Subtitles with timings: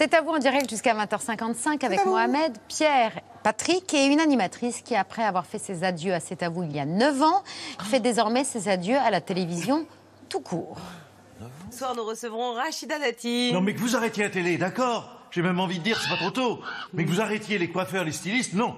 [0.00, 4.96] C'est à vous en direct jusqu'à 20h55 avec Mohamed, Pierre, Patrick et une animatrice qui,
[4.96, 7.42] après avoir fait ses adieux à C'est à vous il y a 9 ans,
[7.80, 9.84] fait désormais ses adieux à la télévision
[10.30, 10.78] tout court.
[11.70, 13.50] Ce soir, nous recevrons Rachida Dati.
[13.52, 15.19] Non, mais que vous arrêtiez la télé, d'accord?
[15.30, 16.60] J'ai même envie de dire, c'est pas trop tôt.
[16.92, 18.74] Mais que vous arrêtiez les coiffeurs, les stylistes, non.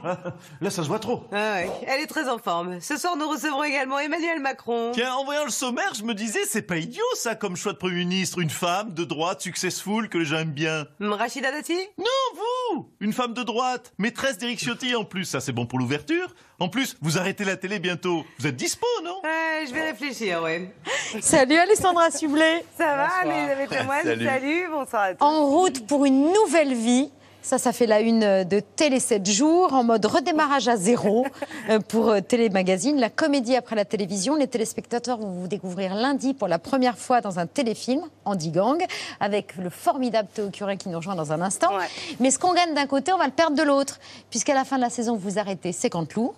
[0.60, 1.24] Là, ça se voit trop.
[1.32, 2.80] Ah ouais, elle est très en forme.
[2.80, 4.92] Ce soir, nous recevrons également Emmanuel Macron.
[4.94, 7.78] Tiens, en voyant le sommaire, je me disais, c'est pas idiot ça comme choix de
[7.78, 8.38] Premier ministre.
[8.40, 10.86] Une femme de droite, successful, que les gens aiment bien.
[11.00, 11.76] Rachida Dati?
[11.98, 15.78] Non, vous Une femme de droite, maîtresse d'Éric Ciotti en plus, ça c'est bon pour
[15.78, 16.34] l'ouverture.
[16.62, 18.24] En plus, vous arrêtez la télé bientôt.
[18.38, 19.16] Vous êtes dispo, non?
[19.24, 20.72] Ouais, je vais réfléchir, ouais.
[21.20, 22.64] Salut Alessandra Sublet.
[22.78, 24.24] Ça va, Elisabeth Lemoine Salut.
[24.24, 25.24] Salut, bonsoir à tous.
[25.24, 27.10] En route pour une nouvelle vie.
[27.42, 31.26] Ça, ça fait la une de Télé 7 jours, en mode redémarrage à zéro
[31.68, 33.00] euh, pour euh, Télé Magazine.
[33.00, 34.36] La comédie après la télévision.
[34.36, 38.80] Les téléspectateurs vont vous découvrir lundi pour la première fois dans un téléfilm, Andy Gang,
[39.18, 41.76] avec le formidable Théo Curé qui nous rejoint dans un instant.
[41.76, 41.86] Ouais.
[42.20, 43.98] Mais ce qu'on gagne d'un côté, on va le perdre de l'autre.
[44.30, 46.34] Puisqu'à la fin de la saison, vous arrêtez 50 loups,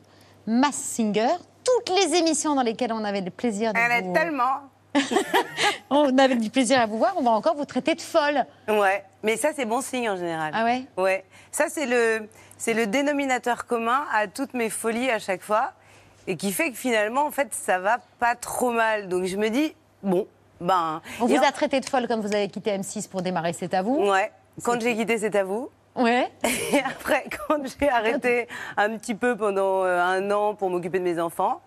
[0.47, 1.29] Mass Singer,
[1.65, 4.11] toutes les émissions dans lesquelles on avait le plaisir de Elle vous...
[4.11, 4.61] est tellement.
[5.91, 8.45] On avait du plaisir à vous voir, on va encore vous traiter de folle.
[8.69, 10.53] Ouais, mais ça, c'est bon signe en général.
[10.55, 10.85] Ah ouais?
[10.97, 11.25] Ouais.
[11.51, 12.29] Ça, c'est le,
[12.59, 15.73] c'est le dénominateur commun à toutes mes folies à chaque fois.
[16.29, 19.09] Et qui fait que finalement, en fait, ça va pas trop mal.
[19.09, 20.27] Donc je me dis, bon,
[20.61, 21.03] ben.
[21.21, 23.75] On vous en- a traité de folle comme vous avez quitté M6 pour démarrer C'est
[23.75, 23.97] à vous.
[24.11, 24.31] Ouais.
[24.63, 25.71] Quand j'ai quitté, c'est à vous.
[25.97, 26.29] Ouais.
[26.73, 31.05] Et après, quand j'ai arrêté un petit peu pendant euh, un an pour m'occuper de
[31.05, 31.63] mes enfants,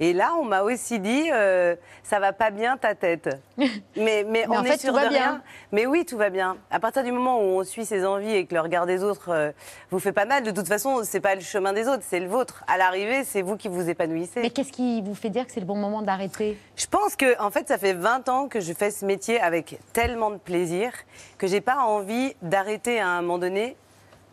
[0.00, 3.28] et là, on m'a aussi dit, euh, ça va pas bien ta tête.
[3.96, 5.20] Mais, mais, on en est fait, sûr tout va de bien.
[5.20, 5.42] rien.
[5.70, 6.56] Mais oui, tout va bien.
[6.70, 9.28] À partir du moment où on suit ses envies et que le regard des autres
[9.30, 9.52] euh,
[9.90, 12.26] vous fait pas mal, de toute façon, c'est pas le chemin des autres, c'est le
[12.28, 12.64] vôtre.
[12.66, 14.40] À l'arrivée, c'est vous qui vous épanouissez.
[14.40, 16.58] Mais qu'est-ce qui vous fait dire que c'est le bon moment d'arrêter?
[16.76, 19.78] Je pense que, en fait, ça fait 20 ans que je fais ce métier avec
[19.92, 20.92] tellement de plaisir
[21.38, 23.76] que j'ai pas envie d'arrêter à un moment donné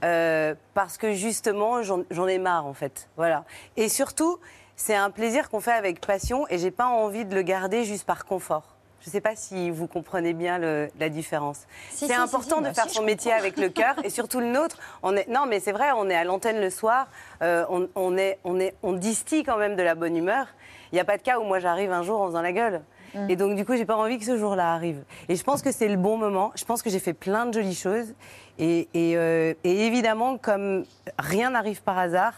[0.03, 3.09] euh, parce que justement, j'en ai marre, en fait.
[3.17, 3.43] Voilà.
[3.75, 4.39] Et surtout,
[4.79, 8.05] c'est un plaisir qu'on fait avec passion et j'ai pas envie de le garder juste
[8.05, 8.63] par confort.
[9.01, 11.59] Je sais pas si vous comprenez bien le- la différence.
[11.89, 13.39] Si, c'est si, important si, de bah faire son métier comprends.
[13.45, 14.77] avec le cœur et surtout le nôtre.
[15.03, 17.07] On est, non, mais c'est vrai, on est à l'antenne le soir,
[17.41, 20.47] euh, on, on est, on, est, on distille quand même de la bonne humeur.
[20.91, 22.81] Il n'y a pas de cas où moi j'arrive un jour en faisant la gueule.
[23.15, 23.29] Mm.
[23.29, 25.03] Et donc du coup, j'ai pas envie que ce jour-là arrive.
[25.27, 26.51] Et je pense que c'est le bon moment.
[26.55, 28.13] Je pense que j'ai fait plein de jolies choses.
[28.59, 30.83] Et, et, euh, et évidemment, comme
[31.17, 32.33] rien n'arrive par hasard,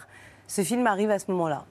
[0.48, 1.64] ce film arrive à ce moment-là.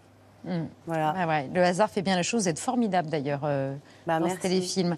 [0.87, 1.13] Voilà.
[1.13, 2.43] Ouais, ouais, Le hasard fait bien les choses.
[2.43, 3.75] Vous êtes formidable d'ailleurs euh,
[4.07, 4.37] Bah, dans merci.
[4.37, 4.95] ce téléfilm.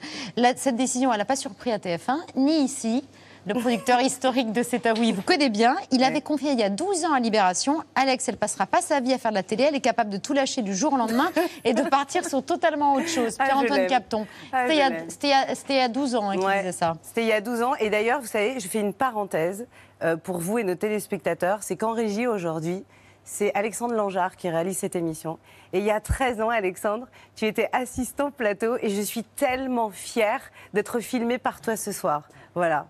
[0.56, 3.04] Cette décision, elle n'a pas surpris à TF1, ni ici.
[3.46, 5.76] Le producteur historique de C'est à vous, il vous connaît bien.
[5.92, 9.02] Il avait confié il y a 12 ans à Libération Alex, elle passera pas sa
[9.02, 10.98] vie à faire de la télé, elle est capable de tout lâcher du jour au
[10.98, 11.30] lendemain
[11.66, 13.36] et de partir sur totalement autre chose.
[13.40, 13.90] Ah, Pierre-Antoine l'aime.
[13.90, 14.26] Capton.
[14.54, 15.06] Ah, C'était il y a- l'aime.
[15.10, 16.60] C'était il y a- c'était il y a 12 ans hein, qu'il Ouais.
[16.60, 16.94] disait ça.
[17.02, 17.74] C'était il y a 12 ans.
[17.82, 19.68] Et d'ailleurs, vous savez, je fais une parenthèse
[20.04, 21.60] euh, pour vous et nos téléspectateurs.
[21.64, 22.86] C'est qu'en régie aujourd'hui,
[23.24, 25.40] c'est Alexandre Langeard qui réalise cette émission.
[25.72, 29.90] Et il y a 13 ans, Alexandre, tu étais assistant plateau et je suis tellement
[29.90, 30.42] fière
[30.74, 32.30] d'être filmée par toi ce soir.
[32.56, 32.88] Voilà.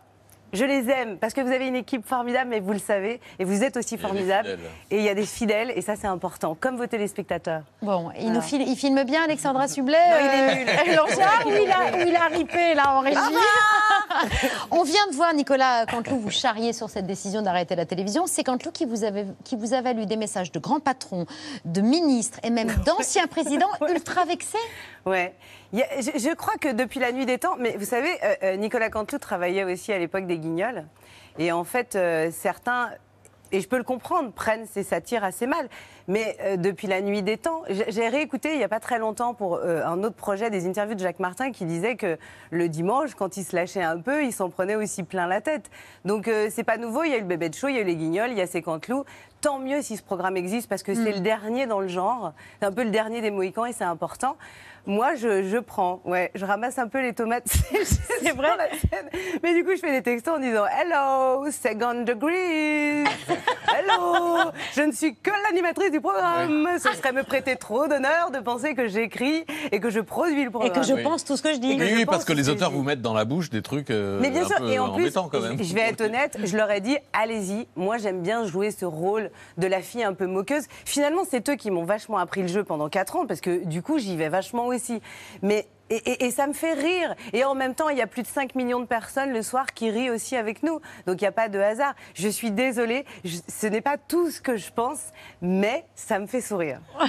[0.54, 3.44] Je les aime parce que vous avez une équipe formidable, mais vous le savez, et
[3.44, 4.58] vous êtes aussi formidable.
[4.92, 7.64] Et il y a des fidèles, et ça c'est important, comme vos téléspectateurs.
[7.82, 9.98] Bon, il, nous il filme bien Alexandra Sublet.
[9.98, 10.70] Non, il est nul.
[10.70, 13.18] euh, Langeard, ou il a, ou il a ripé là en régie.
[14.72, 18.26] On vient de voir Nicolas Canteloup vous charrier sur cette décision d'arrêter la télévision.
[18.28, 21.26] C'est Canteloup qui vous, avait, qui vous a valu des messages de grands patrons,
[21.66, 24.58] de ministres et même d'anciens présidents ultra vexés.
[25.06, 25.34] Ouais.
[25.74, 29.20] Je, crois que depuis la nuit des temps, mais vous savez, euh, euh, Nicolas Canteloup
[29.20, 30.86] travaillait aussi à l'époque des Guignols.
[31.38, 32.92] Et en fait, euh, certains,
[33.52, 35.68] et je peux le comprendre, prennent ces satires assez mal.
[36.08, 39.62] Mais depuis la nuit des temps, j'ai réécouté il n'y a pas très longtemps pour
[39.62, 42.18] un autre projet des interviews de Jacques Martin qui disait que
[42.52, 45.70] le dimanche, quand il se lâchait un peu, il s'en prenait aussi plein la tête.
[46.04, 47.78] Donc euh, c'est pas nouveau, il y a eu le bébé de show, il y
[47.78, 49.06] a eu les Guignols, il y a ces Canteloup.
[49.44, 52.32] Tant mieux si ce programme existe parce que c'est le dernier dans le genre.
[52.62, 54.38] C'est un peu le dernier des Mohicans et c'est important.
[54.86, 57.48] Moi, je, je prends, ouais, je ramasse un peu les tomates.
[58.22, 58.52] c'est vrai.
[59.42, 63.04] Mais du coup, je fais des textos en disant Hello, second degree.
[63.76, 66.68] Hello, je ne suis que l'animatrice du programme.
[66.80, 70.48] Ce serait me prêter trop d'honneur de penser que j'écris et que je produis le
[70.48, 70.74] Et programme.
[70.74, 71.04] que je Oui.
[71.04, 71.72] pense tout ce que je dis.
[71.72, 74.20] Et que Oui, parce que les auteurs vous mettent dans la bouche des trucs euh,
[74.22, 75.62] Mais bien un sûr, peu et en plus, quand même.
[75.64, 79.32] je vais être honnête, je leur ai dit, allez-y, moi j'aime bien jouer ce rôle
[79.58, 80.66] de la fille un peu moqueuse.
[80.86, 83.82] Finalement, c'est eux qui m'ont vachement appris le jeu pendant 4 ans, parce que du
[83.82, 85.02] coup, j'y vais vachement aussi.
[85.42, 87.14] Mais et, et- et ça me fait rire.
[87.34, 89.74] Et en même temps, il y a plus de 5 millions de personnes le soir
[89.74, 90.80] qui rient aussi avec nous.
[91.06, 91.94] Donc il n'y a pas de hasard.
[92.16, 95.00] Je suis désolée, je- ce n'est pas tout ce que je pense,
[95.42, 96.80] mais ça me fait sourire.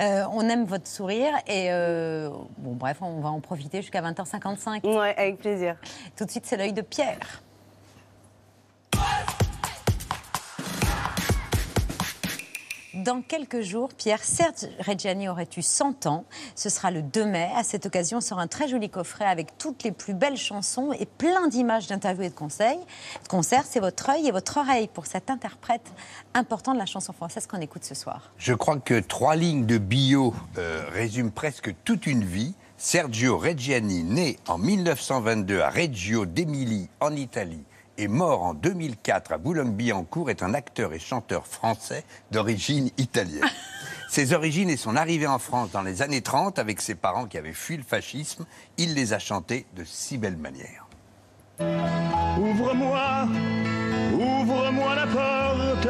[0.00, 2.28] Euh, on aime votre sourire et euh,
[2.58, 4.84] bon bref, on va en profiter jusqu'à 20h55.
[4.84, 5.76] Ouais, avec plaisir.
[6.16, 7.42] Tout de suite, c'est l'œil de Pierre.
[12.94, 16.26] Dans quelques jours, Pierre, Serge Reggiani aurait eu 100 ans.
[16.54, 17.50] Ce sera le 2 mai.
[17.56, 21.06] À cette occasion, sort un très joli coffret avec toutes les plus belles chansons et
[21.06, 22.80] plein d'images d'interviews et de conseils.
[23.22, 25.90] De concerts, c'est votre œil et votre oreille pour cet interprète
[26.34, 28.30] important de la chanson française qu'on écoute ce soir.
[28.36, 32.54] Je crois que trois lignes de bio euh, résument presque toute une vie.
[32.76, 37.64] Sergio Reggiani, né en 1922 à Reggio d'Émilie, en Italie,
[37.98, 43.44] et mort en 2004 à Boulogne-Billancourt, est un acteur et chanteur français d'origine italienne.
[44.08, 47.38] Ses origines et son arrivée en France dans les années 30 avec ses parents qui
[47.38, 48.44] avaient fui le fascisme,
[48.76, 50.86] il les a chantés de si belle manière.
[52.38, 53.26] Ouvre-moi,
[54.12, 55.88] ouvre-moi la porte,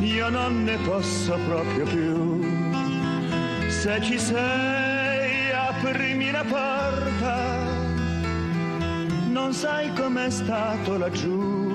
[0.00, 2.42] io non ne posso proprio più.
[3.68, 7.51] Se ci sei, aprimi la porta,
[9.32, 11.70] non sai com'è stato laggiù.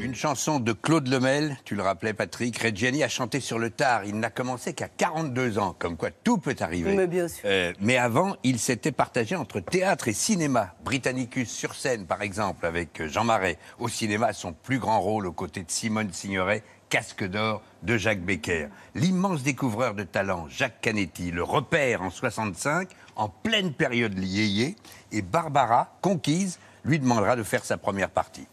[0.00, 4.04] Une chanson de Claude Lemel, tu le rappelais Patrick, Reggiani a chanté sur le tard.
[4.04, 6.94] Il n'a commencé qu'à 42 ans, comme quoi tout peut arriver.
[6.94, 7.42] Mais bien sûr.
[7.44, 10.74] Euh, mais avant, il s'était partagé entre théâtre et cinéma.
[10.84, 13.58] Britannicus sur scène, par exemple, avec Jean Marais.
[13.80, 18.22] Au cinéma, son plus grand rôle aux côtés de Simone Signoret, Casque d'or de Jacques
[18.22, 18.68] Becker.
[18.94, 24.76] L'immense découvreur de talent, Jacques Canetti, le repère en 65, en pleine période yéyé.
[25.12, 28.46] Et Barbara, conquise, lui demandera de faire sa première partie.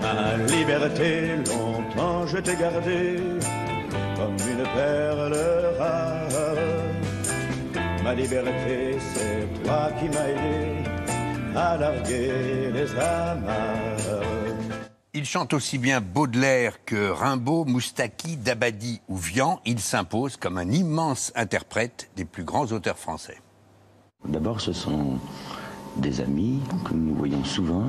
[0.00, 3.16] Ma liberté, longtemps je t'ai gardée
[4.16, 5.36] comme une perle
[5.78, 6.28] rare.
[8.04, 10.84] Ma liberté, c'est toi qui m'as aidé
[11.56, 14.22] à larguer les amarres.
[15.14, 19.60] Il chante aussi bien Baudelaire que Rimbaud, Moustaki, Dabadi ou Vian.
[19.64, 23.38] Il s'impose comme un immense interprète des plus grands auteurs français.
[24.26, 25.16] D'abord, ce sont
[25.96, 27.84] des amis que nous voyons souvent,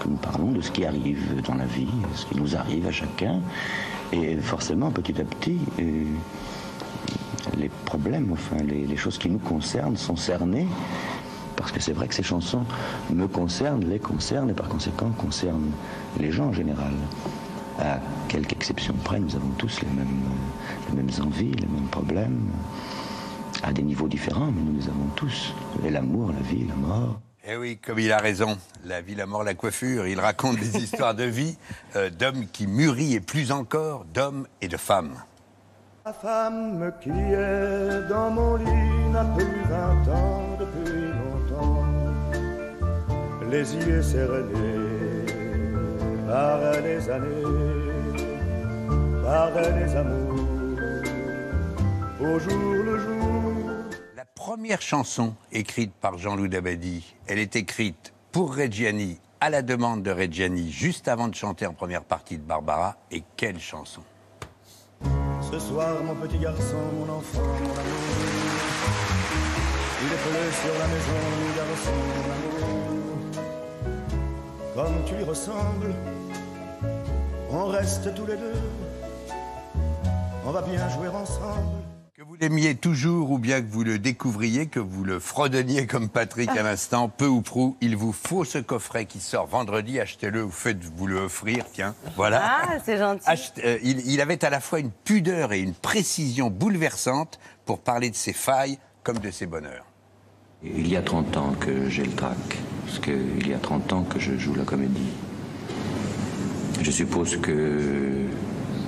[0.00, 2.90] que nous parlons de ce qui arrive dans la vie, ce qui nous arrive à
[2.90, 3.40] chacun.
[4.12, 6.04] Et forcément, petit à petit, euh,
[7.56, 10.66] les problèmes, enfin, les, choses qui nous concernent sont cernées.
[11.56, 12.64] Parce que c'est vrai que ces chansons
[13.10, 15.70] me concernent, les concernent et par conséquent concernent
[16.18, 16.92] les gens en général.
[17.78, 19.88] À quelques exceptions près, nous avons tous les
[20.96, 22.40] mêmes envies, les mêmes problèmes,
[23.62, 25.54] à des niveaux différents, mais nous les avons tous.
[25.84, 27.20] Et l'amour, la vie, la mort.
[27.48, 30.76] Eh oui, comme il a raison, la vie, la mort, la coiffure, il raconte des
[30.82, 31.56] histoires de vie
[31.94, 35.14] euh, d'hommes qui mûrissent et plus encore d'hommes et de femmes.
[36.04, 41.84] La femme qui est dans mon lit n'a plus vingt ans depuis longtemps.
[43.50, 45.26] Les yeux sérénés
[46.26, 47.42] par les années,
[49.24, 50.34] par les amours,
[52.20, 53.45] au jour le jour.
[54.46, 60.12] Première chanson écrite par Jean-Loup Dabadi, elle est écrite pour Reggiani, à la demande de
[60.12, 62.94] Reggiani, juste avant de chanter en première partie de Barbara.
[63.10, 64.02] Et quelle chanson
[65.50, 68.06] Ce soir, mon petit garçon, mon enfant, mon amour,
[70.02, 73.16] il est collé sur la maison, mon garçon, mon amour.
[74.76, 75.92] Comme tu lui ressembles,
[77.50, 78.62] on reste tous les deux,
[80.46, 81.85] on va bien jouer ensemble.
[82.16, 86.08] Que vous l'aimiez toujours ou bien que vous le découvriez, que vous le fredonniez comme
[86.08, 90.00] Patrick à l'instant, peu ou prou, il vous faut ce coffret qui sort vendredi.
[90.00, 91.66] Achetez-le ou faites-vous le offrir.
[91.74, 92.40] Tiens, voilà.
[92.42, 93.22] Ah, c'est gentil.
[93.28, 97.80] Achetez- euh, il, il avait à la fois une pudeur et une précision bouleversante pour
[97.80, 99.84] parler de ses failles comme de ses bonheurs.
[100.62, 102.38] Il y a 30 ans que j'ai le trac,
[102.86, 105.10] parce qu'il y a 30 ans que je joue la comédie.
[106.80, 108.24] Je suppose que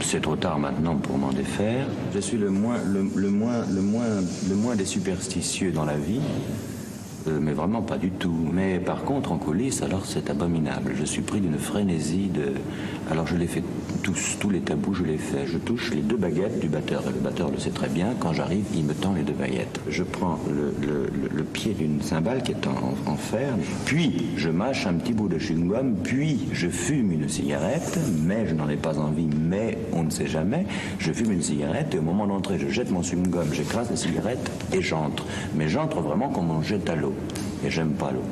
[0.01, 1.87] c'est trop tard maintenant pour m'en défaire.
[2.15, 4.05] Je suis le moins, le, le moins, le moins,
[4.49, 6.21] le moins des superstitieux dans la vie,
[7.27, 8.49] euh, mais vraiment pas du tout.
[8.53, 10.95] Mais par contre, en coulisses, alors c'est abominable.
[10.99, 12.55] Je suis pris d'une frénésie de.
[13.11, 13.63] Alors je les fais
[14.03, 15.47] tous, tous les tabous, je les fais.
[15.47, 17.03] Je touche les deux baguettes du batteur.
[17.03, 18.15] Et le batteur le sait très bien.
[18.19, 19.81] Quand j'arrive, il me tend les deux baguettes.
[19.89, 24.31] Je prends le, le- le- le pied d'une cymbale qui est en, en fer, puis
[24.37, 28.69] je mâche un petit bout de chewing-gum, puis je fume une cigarette, mais je n'en
[28.69, 30.67] ai pas envie, mais on ne sait jamais.
[30.99, 34.51] Je fume une cigarette et au moment d'entrer, je jette mon chewing-gum, j'écrase la cigarette
[34.73, 35.25] et j'entre.
[35.55, 37.15] Mais j'entre vraiment comme on jette à l'eau.
[37.65, 38.23] Et j'aime pas l'eau.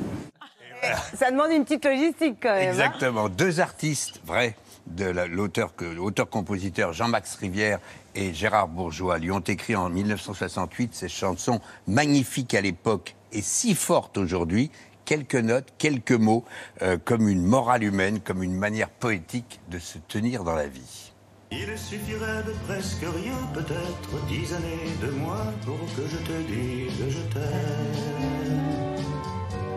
[1.15, 2.69] Ça demande une petite logistique quand même.
[2.69, 2.71] hein.
[2.71, 3.29] Exactement.
[3.29, 4.55] Deux artistes vrais
[4.87, 7.81] de l'auteur-compositeur Jean-Max Rivière
[8.15, 13.75] et Gérard Bourgeois lui ont écrit en 1968 ces chansons magnifiques à l'époque et si
[13.75, 14.71] fortes aujourd'hui.
[15.05, 16.45] Quelques notes, quelques mots,
[16.83, 21.13] euh, comme une morale humaine, comme une manière poétique de se tenir dans la vie.
[21.53, 27.09] Il suffirait de presque rien, peut-être dix années de moins pour que je te dise
[27.09, 28.96] je t'aime.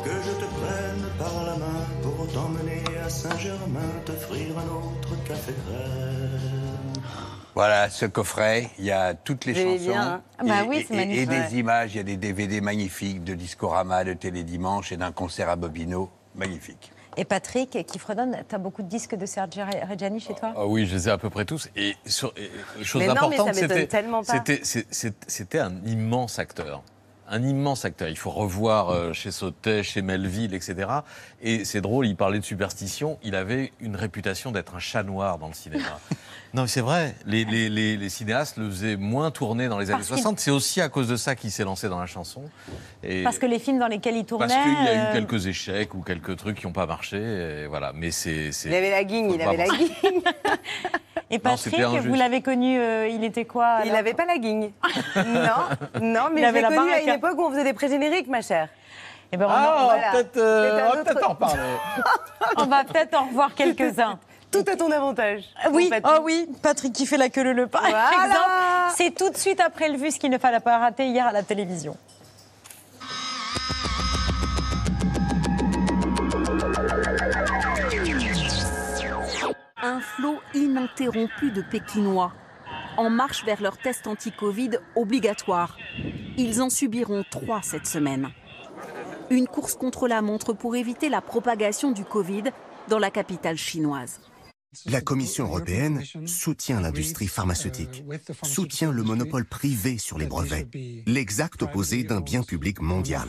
[0.09, 5.53] Que je te prenne par la main pour t'emmener à Saint-Germain, t'offrir un autre café
[5.67, 6.39] crème.
[7.53, 9.91] Voilà, ce coffret, il y a toutes les chansons.
[9.91, 11.31] bien, hein Ah bah et, oui, et- c'est et- magnifique.
[11.31, 15.11] et des images, il y a des DVD magnifiques de Discorama, de Télédimanche et d'un
[15.11, 16.09] concert à Bobino.
[16.33, 16.91] Magnifique.
[17.15, 20.53] Et Patrick, qui fredonne, t'as beaucoup de disques de Sergio Reggiani chez toi?
[20.55, 21.69] Ah oui, je les ai à peu près tous.
[21.75, 22.49] Et, sur, et,
[22.79, 23.97] euh, chose Mais non, mais importante, c'était
[25.59, 26.81] un immense acteur.
[27.31, 28.09] Un immense acteur.
[28.09, 30.89] Il faut revoir euh, chez Sautet, chez Melville, etc.
[31.41, 33.19] Et c'est drôle, il parlait de superstition.
[33.23, 35.99] Il avait une réputation d'être un chat noir dans le cinéma.
[36.55, 37.13] non, mais c'est vrai.
[37.27, 40.39] Les, les- les- les cinéastes le faisaient moins tourner dans les années Parce qu'il- 60.
[40.39, 42.41] C'est aussi à cause de ça qu'il s'est lancé dans la chanson.
[43.03, 44.47] Et Parce que les films dans lesquels il tournait.
[44.47, 47.17] parce qu'il y a eu euh, quelques échecs ou quelques trucs qui n'ont pas marché.
[47.19, 47.91] Et voilà.
[47.93, 48.49] Mais c'est.
[48.65, 50.21] Il avait la guigne, il avait la guigne.
[51.31, 54.71] Et Patrick, vous l'avez connu, euh, il était quoi Il n'avait pas la guigne.
[55.15, 57.63] Non, non, mais Il je avait l'ai la connu à une époque où on faisait
[57.63, 58.67] des pré-génériques, ma chère.
[59.31, 60.11] Eh ben, on, Ah, on va voilà.
[60.11, 61.61] peut-être euh, C'est un on va autre- peut-être en reparler.
[62.57, 64.17] on va peut-être en revoir quelques-uns.
[64.51, 65.43] Tout à ton avantage.
[65.71, 66.11] Oui, Complètement.
[66.17, 68.09] oh oui, Patrick qui fait la queue le le par Voilà.
[68.09, 68.49] exemple.
[68.95, 71.31] C'est tout de suite après le vu ce qu'il ne fallait pas rater hier à
[71.31, 71.95] la télévision.
[79.81, 82.33] Un flot ininterrompu de Pékinois
[82.97, 85.77] en marche vers leur test anti-Covid obligatoire.
[86.37, 88.29] Ils en subiront trois cette semaine.
[89.29, 92.43] Une course contre la montre pour éviter la propagation du Covid
[92.89, 94.19] dans la capitale chinoise.
[94.85, 98.03] La Commission européenne soutient l'industrie pharmaceutique,
[98.43, 100.67] soutient le monopole privé sur les brevets,
[101.05, 103.27] l'exact opposé d'un bien public mondial.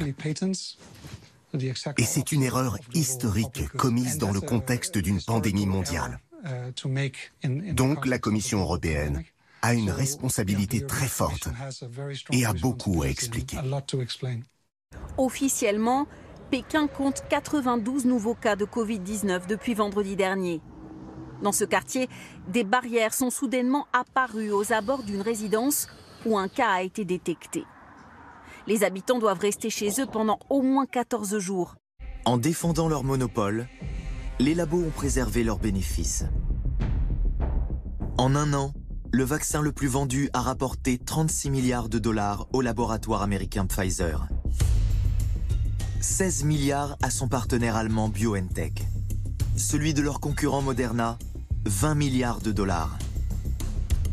[1.54, 6.20] Et c'est une erreur historique commise dans le contexte d'une pandémie mondiale.
[7.72, 9.22] Donc la Commission européenne
[9.62, 11.48] a une responsabilité très forte
[12.32, 13.58] et a beaucoup à expliquer.
[15.18, 16.06] Officiellement,
[16.50, 20.60] Pékin compte 92 nouveaux cas de Covid-19 depuis vendredi dernier.
[21.42, 22.08] Dans ce quartier,
[22.48, 25.88] des barrières sont soudainement apparues aux abords d'une résidence
[26.26, 27.64] où un cas a été détecté.
[28.66, 31.76] Les habitants doivent rester chez eux pendant au moins 14 jours.
[32.26, 33.68] En défendant leur monopole,
[34.40, 36.24] les labos ont préservé leurs bénéfices.
[38.16, 38.72] En un an,
[39.12, 44.28] le vaccin le plus vendu a rapporté 36 milliards de dollars au laboratoire américain Pfizer.
[46.00, 48.86] 16 milliards à son partenaire allemand BioNTech.
[49.56, 51.18] Celui de leur concurrent Moderna,
[51.66, 52.98] 20 milliards de dollars.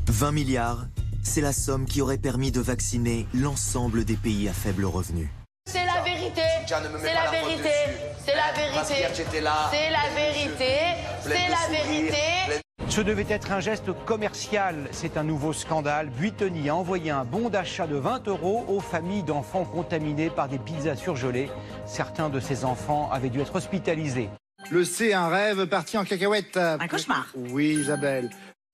[0.08, 0.88] 20 milliards,
[1.24, 5.32] c'est la somme qui aurait permis de vacciner l'ensemble des pays à faible revenu.
[5.66, 6.42] C'est la vérité.
[6.68, 8.07] C'est la vérité.
[8.28, 9.06] C'est la vérité.
[9.24, 10.74] C'est la vérité.
[11.22, 12.62] C'est la vérité.
[12.90, 14.90] Ce devait être un geste commercial.
[14.92, 16.10] C'est un nouveau scandale.
[16.10, 20.60] Buitoni a envoyé un bon d'achat de 20 euros aux familles d'enfants contaminés par des
[20.60, 21.50] pizzas surgelées.
[21.86, 24.28] Certains de ces enfants avaient dû être hospitalisés.
[24.72, 26.58] Le C, un rêve parti en cacahuète.
[26.58, 27.28] Un cauchemar.
[27.34, 28.30] Oui, Isabelle.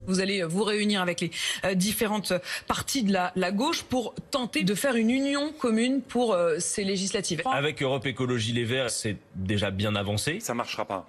[0.05, 1.31] Vous allez vous réunir avec les
[1.63, 2.33] euh, différentes
[2.67, 6.83] parties de la, la gauche pour tenter de faire une union commune pour euh, ces
[6.83, 7.41] législatives.
[7.51, 10.39] Avec Europe Écologie Les Verts, c'est déjà bien avancé.
[10.39, 11.07] Ça marchera pas.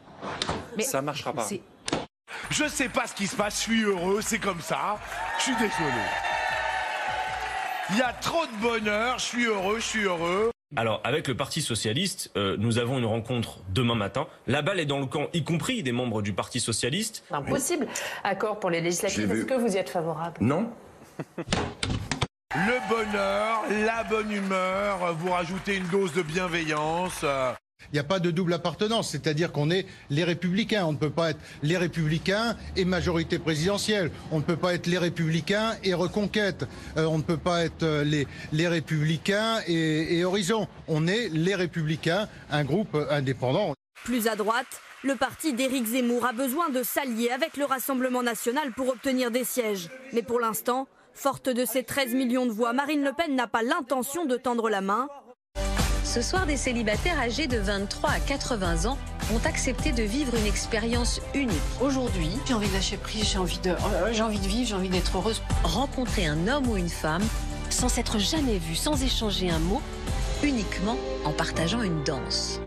[0.77, 1.49] Mais ça marchera pas.
[2.51, 4.99] Je sais pas ce qui se passe, je suis heureux, c'est comme ça.
[5.39, 6.03] Je suis désolé.
[7.91, 10.51] Il y a trop de bonheur, je suis heureux, je suis heureux.
[10.77, 14.27] Alors, avec le Parti Socialiste, euh, nous avons une rencontre demain matin.
[14.47, 17.25] La balle est dans le camp, y compris des membres du Parti Socialiste.
[17.31, 17.87] Un possible
[18.25, 19.31] accord pour les législatives.
[19.31, 20.37] Est-ce que vous y êtes favorable?
[20.41, 20.71] Non
[22.57, 27.25] Le bonheur, la bonne humeur, vous rajoutez une dose de bienveillance.
[27.93, 30.85] Il n'y a pas de double appartenance, c'est-à-dire qu'on est les républicains.
[30.87, 34.11] On ne peut pas être les républicains et majorité présidentielle.
[34.31, 36.67] On ne peut pas être les républicains et reconquête.
[36.97, 40.69] Euh, on ne peut pas être euh, les, les républicains et, et horizon.
[40.89, 43.75] On est les républicains, un groupe indépendant.
[44.05, 48.73] Plus à droite, le parti d'Éric Zemmour a besoin de s'allier avec le Rassemblement national
[48.73, 49.91] pour obtenir des sièges.
[50.13, 53.63] Mais pour l'instant, forte de ses 13 millions de voix, Marine Le Pen n'a pas
[53.63, 55.09] l'intention de tendre la main.
[56.15, 58.97] Ce soir, des célibataires âgés de 23 à 80 ans
[59.35, 61.59] ont accepté de vivre une expérience unique.
[61.81, 64.77] Aujourd'hui, J'ai envie de lâcher prise, j'ai envie de, euh, j'ai envie de vivre, j'ai
[64.77, 65.43] envie d'être heureuse.
[65.65, 67.25] rencontrer un homme ou une femme
[67.69, 69.83] sans s'être jamais vu, sans échanger un mot,
[70.45, 72.61] uniquement en partageant une danse.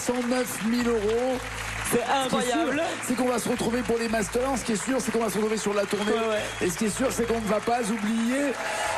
[0.00, 1.38] 309 000 euros.
[1.90, 2.82] C'est incroyable.
[3.06, 4.58] C'est qu'on va se retrouver pour les Masters.
[4.58, 6.12] Ce qui est sûr, c'est qu'on va se retrouver sur la tournée.
[6.60, 8.52] Et ce qui est sûr, c'est qu'on ne va pas oublier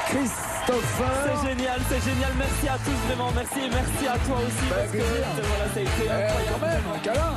[0.07, 1.07] Christopher.
[1.43, 2.33] C'est génial, c'est génial.
[2.37, 3.31] Merci à tous, vraiment.
[3.35, 4.69] Merci et merci à toi aussi.
[4.71, 5.27] Bah, parce que plaisir.
[5.37, 6.47] voilà, ça a été Eh, incroyable.
[6.61, 7.35] quand même, un câlin.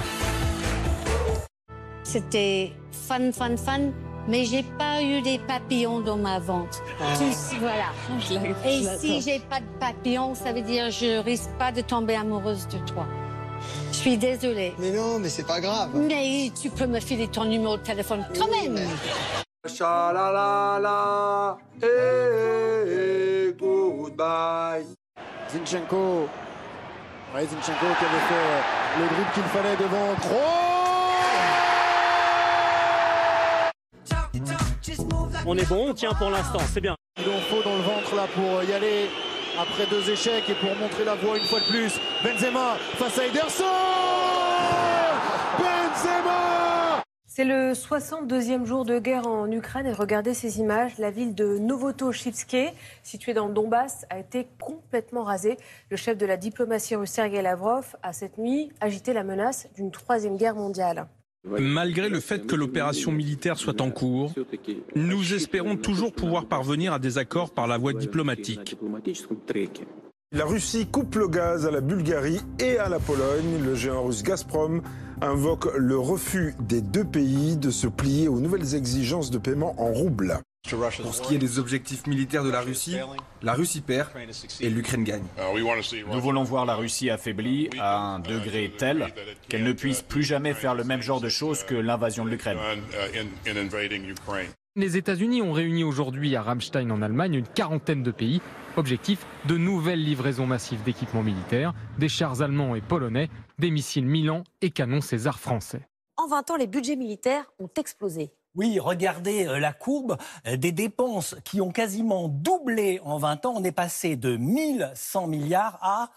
[2.03, 2.71] C'était
[3.07, 3.91] fun, fun, fun,
[4.27, 6.81] mais j'ai pas eu des papillons dans ma vente.
[6.99, 7.13] Ah.
[7.17, 7.91] Tous, voilà.
[8.19, 8.33] Je
[8.67, 12.15] Et je si j'ai pas de papillons, ça veut dire je risque pas de tomber
[12.15, 13.05] amoureuse de toi.
[14.03, 14.73] Je suis désolée.
[14.79, 15.91] Mais non, mais c'est pas grave.
[15.93, 18.79] Mais tu peux me filer ton numéro de téléphone quand même.
[19.67, 24.87] Shalalala, eh, eh, eh, goodbye.
[25.53, 26.27] Zinchenko.
[27.35, 28.61] Ouais, Zinchenko qui avait fait euh,
[29.01, 30.15] le dribble qu'il fallait devant
[35.45, 36.95] On est bon, on tient pour l'instant, c'est bien.
[37.19, 39.09] Il en faut dans le ventre là pour y aller
[39.59, 41.99] après deux échecs et pour montrer la voie une fois de plus.
[42.23, 43.63] Benzema face à Ederson
[45.59, 50.97] Benzema C'est le 62e jour de guerre en Ukraine et regardez ces images.
[50.97, 55.57] La ville de Novotochivske, située dans le Donbass, a été complètement rasée.
[55.89, 59.91] Le chef de la diplomatie russe Sergei Lavrov a cette nuit agité la menace d'une
[59.91, 61.07] troisième guerre mondiale.
[61.43, 64.33] Malgré le fait que l'opération militaire soit en cours,
[64.95, 68.77] nous espérons toujours pouvoir parvenir à des accords par la voie diplomatique.
[70.31, 73.61] La Russie coupe le gaz à la Bulgarie et à la Pologne.
[73.65, 74.81] Le géant russe Gazprom
[75.19, 79.91] invoque le refus des deux pays de se plier aux nouvelles exigences de paiement en
[79.91, 80.39] roubles.
[80.69, 82.95] Pour ce qui est des objectifs militaires de la Russie,
[83.41, 84.09] la Russie perd
[84.61, 85.25] et l'Ukraine gagne.
[86.07, 89.07] Nous voulons voir la Russie affaiblie à un degré tel
[89.49, 92.57] qu'elle ne puisse plus jamais faire le même genre de choses que l'invasion de l'Ukraine.
[94.75, 98.41] Les États-Unis ont réuni aujourd'hui à Ramstein en Allemagne une quarantaine de pays.
[98.77, 104.45] Objectif de nouvelles livraisons massives d'équipements militaires, des chars allemands et polonais, des missiles Milan
[104.61, 105.85] et canons César français.
[106.15, 108.31] En 20 ans, les budgets militaires ont explosé.
[108.55, 113.53] Oui, regardez euh, la courbe euh, des dépenses qui ont quasiment doublé en 20 ans.
[113.55, 116.09] On est passé de 1100 milliards à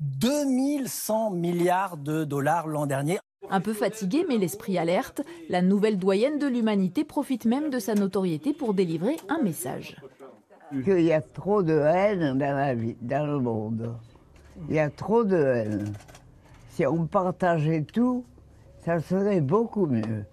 [0.00, 3.18] 2100 milliards de dollars l'an dernier.
[3.50, 7.94] Un peu fatigué, mais l'esprit alerte, la nouvelle doyenne de l'humanité profite même de sa
[7.94, 9.96] notoriété pour délivrer un message.
[10.84, 13.94] qu'il y a trop de haine dans la vie, dans le monde.
[14.70, 15.92] Il y a trop de haine.
[16.70, 18.24] Si on partageait tout,
[18.84, 20.24] ça serait beaucoup mieux.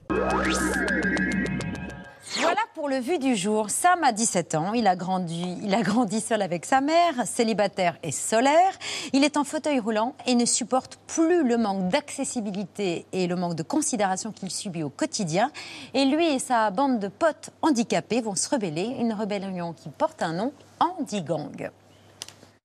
[2.39, 3.69] Voilà pour le vu du jour.
[3.69, 7.97] Sam a 17 ans, il a, grandi, il a grandi seul avec sa mère, célibataire
[8.03, 8.71] et solaire.
[9.11, 13.55] Il est en fauteuil roulant et ne supporte plus le manque d'accessibilité et le manque
[13.55, 15.51] de considération qu'il subit au quotidien.
[15.93, 20.21] Et lui et sa bande de potes handicapés vont se rebeller, une rébellion qui porte
[20.21, 21.69] un nom, Andigang.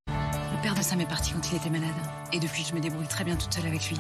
[0.07, 1.91] Le père de Sam est parti quand il était malade.
[2.33, 3.99] Et depuis, je me débrouille très bien toute seule avec lui.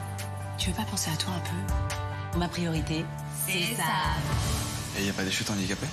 [0.58, 2.38] Tu veux pas penser à toi un peu?
[2.38, 3.04] Ma priorité,
[3.46, 4.65] c'est ça.
[4.98, 5.86] Et y a pas des chutes handicapées?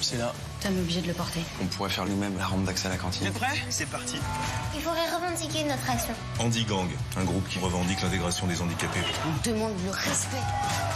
[0.00, 0.32] C'est là.
[0.60, 1.40] T'as obligé de le porter.
[1.60, 3.26] On pourrait faire nous-mêmes la rampe d'accès à la cantine.
[3.26, 3.54] T'es prêt?
[3.70, 4.16] C'est parti.
[4.74, 6.14] Il faudrait revendiquer notre action.
[6.40, 9.00] Handigang, un groupe qui revendique l'intégration des handicapés.
[9.26, 10.42] On demande le respect.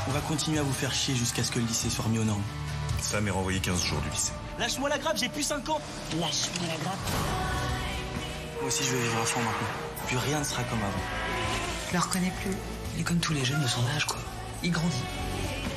[0.08, 2.24] On va continuer à vous faire chier jusqu'à ce que le lycée soit remis aux
[2.24, 2.42] normes.
[3.00, 4.32] Sam est renvoyé 15 jours du lycée.
[4.58, 5.80] Lâche-moi la grappe, j'ai plus 5 ans
[6.18, 6.98] Lâche-moi la grappe.
[8.60, 9.68] Moi aussi je vais vivre à fond maintenant.
[10.08, 11.04] Plus rien ne sera comme avant.
[11.88, 12.56] Je le reconnais plus.
[12.94, 14.18] Il est comme tous les jeunes de son âge quoi.
[14.64, 15.04] Il grandit.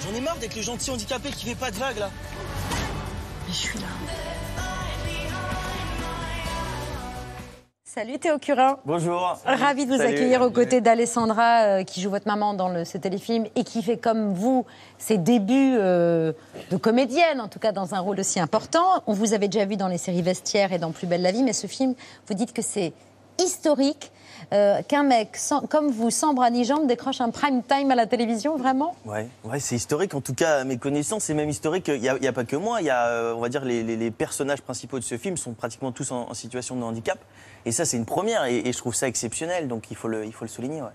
[0.04, 2.10] J'en ai marre d'être le gentil handicapé qui fait pas de vagues là.
[3.48, 3.86] Mais je suis là.
[7.84, 8.78] Salut Théo Curin.
[8.86, 9.38] Bonjour.
[9.46, 10.14] Ravi de vous Salut.
[10.16, 13.82] accueillir aux côtés d'Alessandra, euh, qui joue votre maman dans le- ce téléfilm et qui
[13.84, 14.66] fait comme vous
[15.00, 16.32] ses débuts euh,
[16.72, 19.04] de comédienne, en tout cas dans un rôle aussi important.
[19.08, 21.44] On vous avait déjà vu dans les séries Vestiaires et dans Plus belle la vie,
[21.44, 21.94] mais ce film,
[22.28, 22.94] vous dites que c'est
[23.40, 24.12] historique,
[24.54, 25.38] euh, qu'un mec
[25.70, 28.96] comme vous, sans bras ni jambes, décroche un prime time à la télévision, vraiment?
[29.06, 30.14] Ouais, ouais c'est historique.
[30.14, 31.88] En tout cas, à mes connaissances, c'est même historique.
[31.88, 32.82] Il n'y a, pas que moi.
[32.82, 35.92] Il y a, euh, on va dire, les, personnages principaux de ce film sont pratiquement
[35.92, 37.20] tous en situation de handicap.
[37.66, 38.46] Et ça, c'est une première.
[38.46, 39.68] Et, et je trouve ça exceptionnel.
[39.68, 40.82] Donc, il faut le, il faut le souligner.
[40.82, 40.90] Ouais.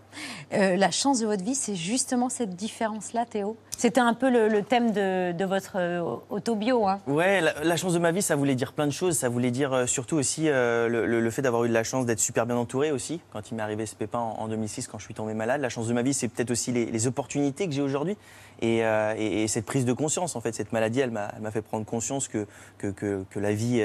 [0.55, 4.49] Euh, La chance de votre vie, c'est justement cette différence-là, Théo C'était un peu le,
[4.49, 6.87] le thème de, de votre euh, autobio.
[6.87, 7.01] Hein.
[7.07, 9.17] Ouais, la, la chance de ma vie, ça voulait dire plein de choses.
[9.19, 12.07] Ça voulait dire euh, surtout aussi le, le- le fait d'avoir eu de la chance
[12.07, 13.21] d'être super bien entouré aussi.
[13.33, 15.69] Quand il m'est arrivé ce pépin en, en 2006, quand je suis tombé malade, la
[15.69, 18.17] chance de ma vie, c'est peut-être aussi les, les opportunités que j'ai aujourd'hui
[18.63, 20.37] et, et- et cette prise de conscience.
[20.37, 22.47] En fait, cette maladie, elle m'a fait prendre conscience que
[22.79, 23.83] que, que, que la vie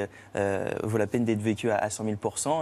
[0.84, 2.16] vaut la peine d'être vécue à, à 100 000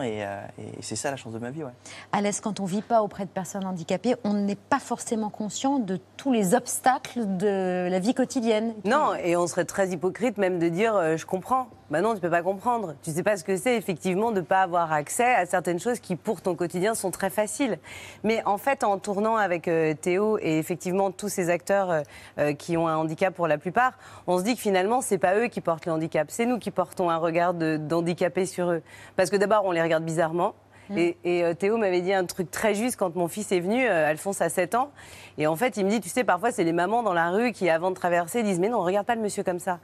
[0.07, 1.63] et, euh, et c'est ça la chance de ma vie.
[1.63, 1.71] Ouais.
[2.11, 5.79] Alès, quand on ne vit pas auprès de personnes handicapées, on n'est pas forcément conscient
[5.79, 8.73] de tous les obstacles de la vie quotidienne.
[8.85, 11.67] Non, et on serait très hypocrite même de dire euh, je comprends.
[11.89, 12.95] Bah non, tu peux pas comprendre.
[13.01, 16.17] Tu sais pas ce que c'est effectivement de pas avoir accès à certaines choses qui
[16.17, 17.79] pour ton quotidien sont très faciles.
[18.25, 22.03] Mais en fait, en tournant avec euh, Théo et effectivement tous ces acteurs
[22.39, 23.93] euh, qui ont un handicap pour la plupart,
[24.27, 26.71] on se dit que finalement, c'est pas eux qui portent le handicap, c'est nous qui
[26.71, 28.81] portons un regard de- d'handicapé sur eux.
[29.15, 30.53] Parce que d'abord, on les regarde bizarrement.
[30.95, 33.85] Et, et, euh, Théo m'avait dit un truc très juste quand mon fils est venu,
[33.85, 34.91] euh, Alphonse a 7 ans.
[35.37, 37.51] Et en fait, il me dit, tu sais, parfois, c'est les mamans dans la rue
[37.51, 39.79] qui, avant de traverser, disent, mais non, regarde pas le monsieur comme ça.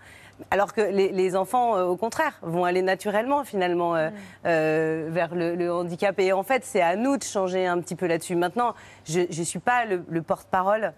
[0.50, 4.10] Alors que les, les enfants, euh, au contraire, vont aller naturellement, finalement, euh,
[4.46, 6.20] euh, vers le, le handicap.
[6.20, 8.36] Et en fait, c'est à nous de changer un petit peu là-dessus.
[8.36, 8.74] Maintenant,
[9.06, 10.94] je ne suis pas le, le porte-parole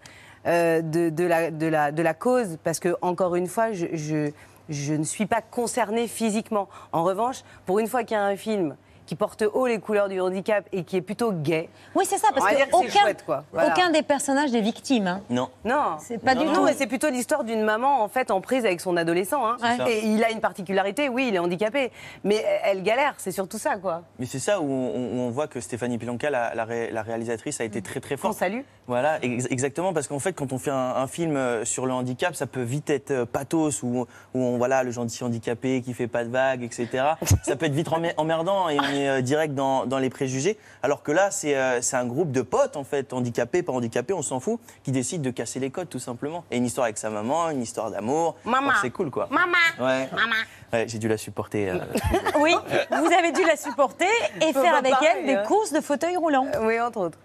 [0.45, 4.32] de, de la, de, la, de la cause, parce que, encore une fois, je, je,
[4.69, 6.69] je ne suis pas concernée physiquement.
[6.91, 10.09] En revanche, pour une fois qu'il y a un film qui porte haut les couleurs
[10.09, 11.69] du handicap et qui est plutôt gay.
[11.93, 13.43] Oui, c'est ça, parce on que aucun, chouette, quoi.
[13.53, 13.69] Voilà.
[13.71, 15.07] aucun des personnages n'est victime.
[15.07, 15.21] hein.
[15.29, 15.49] Non.
[15.63, 16.63] Non, C'est pas non, du non, tout.
[16.63, 19.45] mais c'est plutôt l'histoire d'une maman en fait en prise avec son adolescent.
[19.45, 19.57] hein.
[19.87, 21.91] Et il a une particularité, oui, il est handicapé,
[22.23, 24.01] mais elle galère, c'est surtout ça, quoi.
[24.19, 27.01] Mais c'est ça où on, où on voit que Stéphanie Pilanka, la, la ré- la
[27.03, 28.37] réalisatrice, a été très très forte.
[28.37, 28.61] salue.
[28.87, 31.93] Voilà, ex- exactement, parce qu'en fait, quand on fait un, un film euh, sur le
[31.93, 35.93] handicap, ça peut vite être euh, pathos, où, où on, voilà, le gentil handicapé qui
[35.93, 36.87] fait pas de vagues, etc.
[37.43, 40.58] ça peut être vite emmer- emmerdant et on est euh, direct dans, dans les préjugés.
[40.84, 44.13] Alors que là, c'est euh, c'est un groupe de potes, en fait, handicapés, pas handicapés,
[44.13, 46.43] on s'en fout, qui décident de casser les codes, tout simplement.
[46.51, 48.36] Et une histoire avec sa maman, une histoire d'amour.
[48.45, 48.71] Maman.
[48.81, 49.27] C'est cool, quoi.
[49.29, 49.58] Maman.
[49.79, 50.10] Ouais.
[50.12, 50.36] Maman.
[50.73, 51.69] Ouais, j'ai dû la supporter.
[51.69, 51.79] euh,
[52.39, 52.55] Oui,
[52.89, 54.08] vous avez dû la supporter
[54.41, 55.43] et Faut faire avec parler, elle des hein.
[55.45, 56.47] courses de fauteuil roulant.
[56.62, 57.17] Oui, entre autres.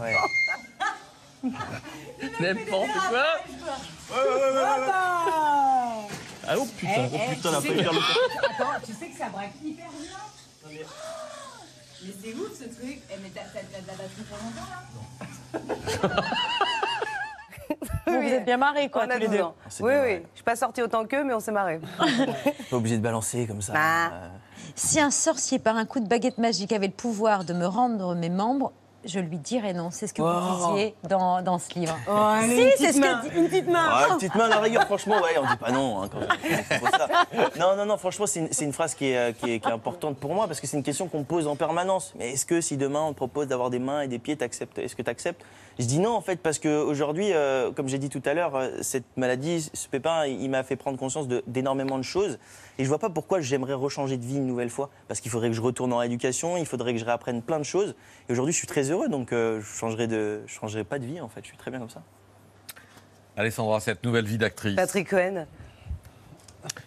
[0.00, 0.14] ouais.
[2.40, 3.24] N'importe quoi.
[6.46, 10.10] Ah oh putain, oh putain, faire le Attends, tu sais que ça braque hyper bien
[10.80, 12.98] Mais c'est ouf ce truc.
[13.10, 14.68] Eh, mais t'as de la batterie pour longtemps
[16.10, 16.22] là?
[18.06, 19.42] Vous vous êtes bien marrés, quoi, On a tous les 12 deux.
[19.42, 19.54] ans.
[19.68, 20.06] c'est Oui, bien, oui.
[20.08, 20.22] ouais.
[20.32, 21.80] Je suis pas sortie autant qu'eux, mais on s'est marrés.
[22.70, 23.72] Pas obligé de balancer comme ça.
[23.76, 24.10] Ah.
[24.12, 24.28] Euh,
[24.74, 28.14] Si un sorcier, par un coup de baguette magique, avait le pouvoir de me rendre
[28.14, 28.72] mes membres,
[29.04, 29.90] je lui dirais non.
[29.90, 30.26] C'est ce que Oh.
[30.30, 31.96] vous disiez dans, dans ce livre.
[32.08, 33.86] allez, une si, c'est ce que une petite main.
[33.90, 36.02] Ah, une petite main à la rigueur, franchement, ouais, on dit pas non.
[36.02, 37.08] hein, quand ça.
[37.58, 39.72] Non, non, non, franchement, c'est une, une phrase qui est, euh, qui, est, qui est
[39.72, 42.12] importante pour moi parce que c'est une question qu'on me pose en permanence.
[42.18, 44.78] Mais est-ce que si demain on te propose d'avoir des mains et des pieds, t'acceptes
[44.78, 45.42] Est-ce que tu acceptes
[45.78, 48.70] Je dis non, en fait, parce qu'aujourd'hui, euh, comme j'ai dit tout à l'heure, euh,
[48.82, 52.38] cette maladie, ce pépin, il il m'a fait prendre conscience de- d'énormément de, choses.
[52.78, 54.90] Et je vois pas pourquoi j'aimerais rechanger de vie une nouvelle fois.
[55.08, 57.64] Parce qu'il faudrait que je retourne en éducation, il faudrait que je réapprenne plein de
[57.64, 57.94] choses.
[58.28, 61.06] Et aujourd'hui, je suis très heureux, donc euh, je changerai de, je changerai pas de
[61.06, 61.40] vie, en fait.
[61.42, 62.02] Je suis très bien comme ça.
[63.36, 64.76] Alessandra, cette nouvelle vie d'actrice.
[64.76, 65.46] Patrick Cohen.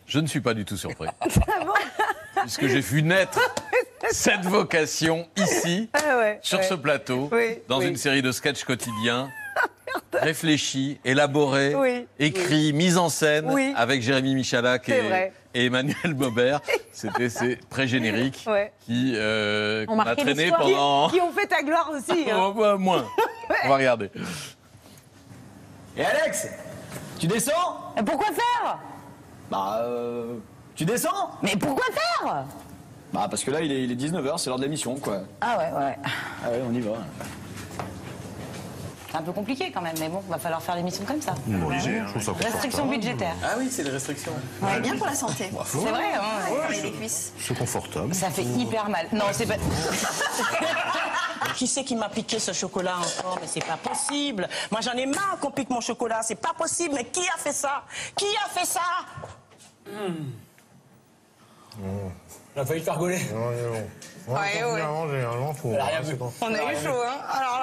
[0.07, 1.07] Je ne suis pas du tout surpris.
[1.21, 1.73] Ah bon
[2.41, 3.39] puisque j'ai vu naître
[4.11, 6.63] cette vocation ici, Ah ouais, sur ouais.
[6.65, 7.87] ce plateau, Oui, dans oui.
[7.87, 9.29] une série de sketchs quotidiens,
[10.13, 13.73] réfléchis, élaborés, Oui, écrits, mis en scène, Oui.
[13.75, 16.61] avec Jérémy Michalak et, Emmanuel Bobert.
[16.91, 18.71] C'était ces pré-génériques Ouais.
[18.85, 21.07] qui euh, On a marquait traîné pendant...
[21.07, 22.29] Qui, qui ont fait ta gloire aussi.
[22.29, 22.37] hein.
[22.37, 23.05] Oh, bah, moins.
[23.63, 24.11] On va regarder.
[25.97, 26.47] Et Alex
[27.17, 27.93] Tu descends?
[28.05, 28.77] Pourquoi faire?
[29.49, 30.35] Bah, euh,
[30.75, 32.45] tu descends Mais pourquoi faire?
[33.13, 35.19] Bah, parce que là, il est, il est 19h, c'est l'heure de l'émission, quoi.
[35.41, 35.97] Ah ouais, ouais.
[36.43, 36.91] Ah ouais, on y va.
[39.15, 41.35] C'est un peu compliqué quand même, mais bon, va falloir faire l'émission comme ça.
[41.45, 43.33] Bon, léger, hein, je trouve ça Restriction budgétaire.
[43.41, 44.33] Ah oui, c'est des restrictions.
[44.61, 45.47] Ouais, bien pour la santé.
[45.53, 45.69] Bravo.
[45.85, 47.31] C'est vrai, hein, Ouais, c'est- les cuisses.
[47.39, 48.13] C'est confortable.
[48.13, 49.07] Ça fait hyper mal.
[49.13, 49.55] Non, c'est pas.
[51.55, 54.49] Qui c'est qui m'a piqué ce chocolat encore Mais c'est pas possible.
[54.71, 56.19] Moi j'en ai marre qu'on pique mon chocolat.
[56.21, 56.95] C'est pas possible.
[56.95, 57.83] Mais qui a fait ça?
[58.17, 58.81] Qui a fait ça?
[62.57, 63.15] On a failli te faire gauler.
[63.17, 63.87] Ouais, ouais.
[64.27, 66.17] Elle a rien vu.
[66.41, 67.54] On a eu chaud, hein Alors.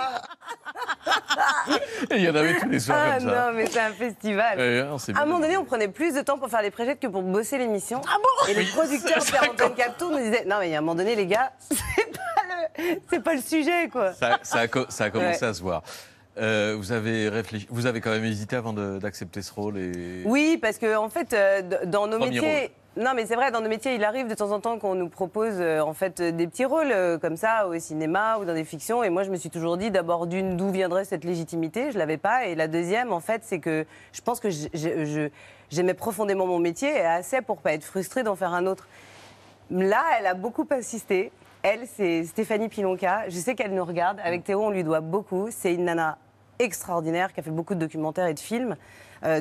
[2.10, 3.46] Et il y en avait tous les soirs Ah comme ça.
[3.50, 4.58] non, mais c'est un festival.
[4.58, 4.80] Ouais,
[5.14, 7.22] à un moment donné, on prenait plus de temps pour faire les préjets que pour
[7.22, 8.00] bosser l'émission.
[8.06, 10.74] Ah bon Et les producteurs de Antenne 4 Tours nous disaient Non, mais il y
[10.74, 11.76] a un moment donné, les gars, c'est
[12.12, 12.42] pas
[12.78, 14.12] le, c'est pas le sujet, quoi.
[14.12, 15.48] Ça, ça a, co- ça a commencé Ouais.
[15.50, 15.82] à se voir.
[16.38, 20.22] Euh, vous avez réfléchi, vous avez quand même hésité avant de- d'accepter ce rôle et.
[20.24, 22.58] Oui, parce que en fait, euh, d- dans nos Premier métiers.
[22.60, 22.68] rôle.
[22.94, 25.08] Non, mais c'est vrai, dans nos métiers, il arrive de temps en temps qu'on nous
[25.08, 28.52] propose euh, en fait euh, des petits rôles euh, comme ça au cinéma ou dans
[28.52, 29.02] des fictions.
[29.02, 31.90] Et moi, je me suis toujours dit, d'abord, d'une, d'où viendrait cette légitimité?
[31.90, 32.44] Je l'avais pas.
[32.44, 34.50] Et la deuxième, en fait, c'est que je pense que
[35.70, 38.86] j'aimais profondément mon métier et assez pour pas être frustrée d'en faire un autre.
[39.70, 41.32] Là, elle a beaucoup insisté.
[41.62, 43.26] Elle, c'est Stéphanie Pilonka.
[43.30, 44.20] Je sais qu'elle nous regarde.
[44.22, 45.48] Avec Théo, on lui doit beaucoup.
[45.50, 46.18] C'est une nana
[46.58, 48.76] extraordinaire qui a fait beaucoup de documentaires et de films,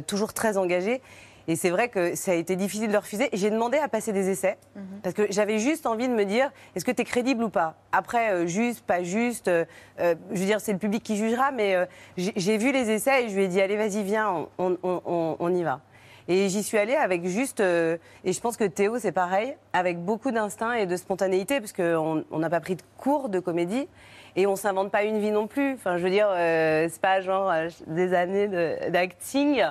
[0.07, 1.01] toujours très engagée.
[1.47, 3.29] Et c'est vrai que ça a été difficile de le refuser.
[3.33, 4.57] J'ai demandé à passer des essais
[5.03, 7.75] parce que j'avais juste envie de me dire est-ce que tu es crédible ou pas?
[7.91, 9.65] Après, euh, juste, pas juste, euh,
[9.99, 11.75] euh, je veux dire, c'est le public qui jugera, mais
[12.17, 15.35] j'ai vu les essais et je lui ai dit allez, vas-y, viens, on, on- on-
[15.39, 15.81] on y va.
[16.27, 17.97] Et j'y suis allée avec juste, et
[18.31, 22.39] je pense que Théo c'est pareil, avec beaucoup d'instinct et de spontanéité, parce qu'on on
[22.39, 23.87] n'a pas pris de cours de comédie.
[24.35, 25.73] Et on s'invente pas une vie non plus.
[25.73, 29.61] Enfin, je veux dire, euh, c'est pas genre euh, des années de- d'acting.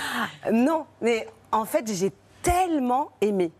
[0.52, 3.50] non, mais en fait, j'ai tellement aimé.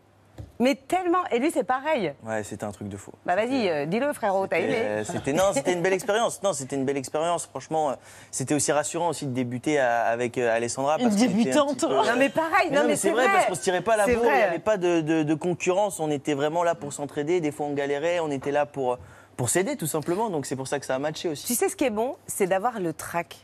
[0.59, 1.21] Mais tellement.
[1.33, 2.13] Et lui, c'est pareil.
[2.23, 3.13] Ouais, c'était un truc de fou.
[3.25, 6.43] Bah vas-y, euh, dis-le, frérot, t'as aimé Euh, C'était non, c'était une belle expérience.
[6.43, 7.47] Non, c'était une belle expérience.
[7.47, 7.95] Franchement, euh,
[8.31, 10.99] c'était aussi rassurant aussi de débuter à- avec euh, Alessandra.
[10.99, 11.81] Une parce qu'on était un débutante.
[11.81, 13.33] peu- Non, mais pareil, non, mais c'est c'est vrai, vrai.
[13.33, 14.27] parce qu'on se tirait pas la C'est bourre.
[14.31, 15.99] Il n'y avait pas de, de- de concurrence.
[15.99, 17.41] On était vraiment là pour s'entraider.
[17.41, 18.21] Des fois, on galérait.
[18.21, 18.99] On était là pour
[19.41, 20.29] pour s'aider tout simplement.
[20.29, 21.47] Donc c'est pour ça que ça a matché aussi.
[21.47, 23.39] Tu sais ce qui est bon, c'est d'avoir le trac.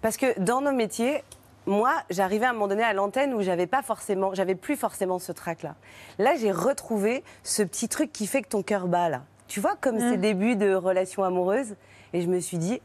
[0.00, 1.24] Parce que dans nos métiers,
[1.66, 5.18] moi, j'arrivais à un moment donné à l'antenne où j'avais pas forcément, j'avais plus forcément
[5.18, 5.74] ce trac-là.
[6.20, 9.24] Là, j'ai retrouvé ce petit truc qui fait que ton cœur bat là.
[9.48, 10.10] Tu vois, comme Mm.
[10.12, 11.74] ces débuts de relations amoureuses.
[12.12, 12.80] Et je me suis dit,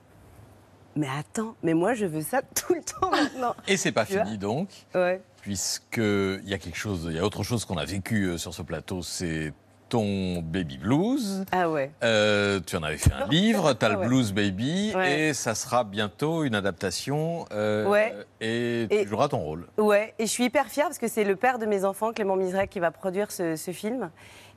[0.95, 3.53] mais attends, mais moi, je veux ça tout le temps maintenant.
[3.67, 5.21] Et c'est pas Tu fini donc, Ouais.
[5.43, 8.55] puisqu'il y a quelque chose, il y a autre chose qu'on a vécu euh, sur
[8.55, 9.53] ce plateau, c'est
[9.91, 11.43] ton baby blues.
[11.51, 11.91] Ah ouais.
[12.01, 14.07] Euh, tu en avais fait un livre, Ah le ouais.
[14.07, 15.19] Blues Baby, Ouais.
[15.29, 17.45] et ça sera bientôt une adaptation.
[17.51, 18.13] euh, Ouais.
[18.39, 19.67] Et tu Et- joueras ton rôle.
[19.77, 22.37] Ouais, et je suis hyper fière parce que c'est le père de mes enfants, Clément
[22.37, 24.09] Miserac, qui va produire ce, ce film.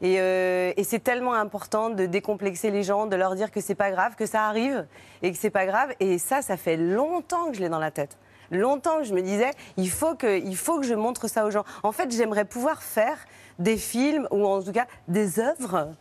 [0.02, 3.74] Et, euh, et c'est tellement important de décomplexer les gens, de leur dire que c'est
[3.74, 4.86] pas grave, que ça arrive
[5.22, 5.90] et que c'est pas grave.
[5.98, 8.16] Et ça, ça fait longtemps que je l'ai dans la tête.
[8.50, 11.50] Longtemps que je me disais, il faut que, il faut que je montre ça aux
[11.50, 11.64] gens.
[11.82, 13.16] En fait, j'aimerais pouvoir faire
[13.58, 15.92] des films ou en tout cas des œuvres.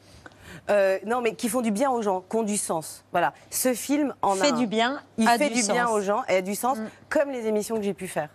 [0.70, 3.04] euh, non, mais qui font du bien aux gens, qui ont du sens.
[3.12, 3.34] Voilà.
[3.50, 5.86] Ce film en Fait a du bien, Il a fait du du, bien.
[5.88, 5.92] Mm.
[5.92, 6.78] aux gens et a du sens,
[7.10, 8.30] comme les émissions que j'ai pu faire.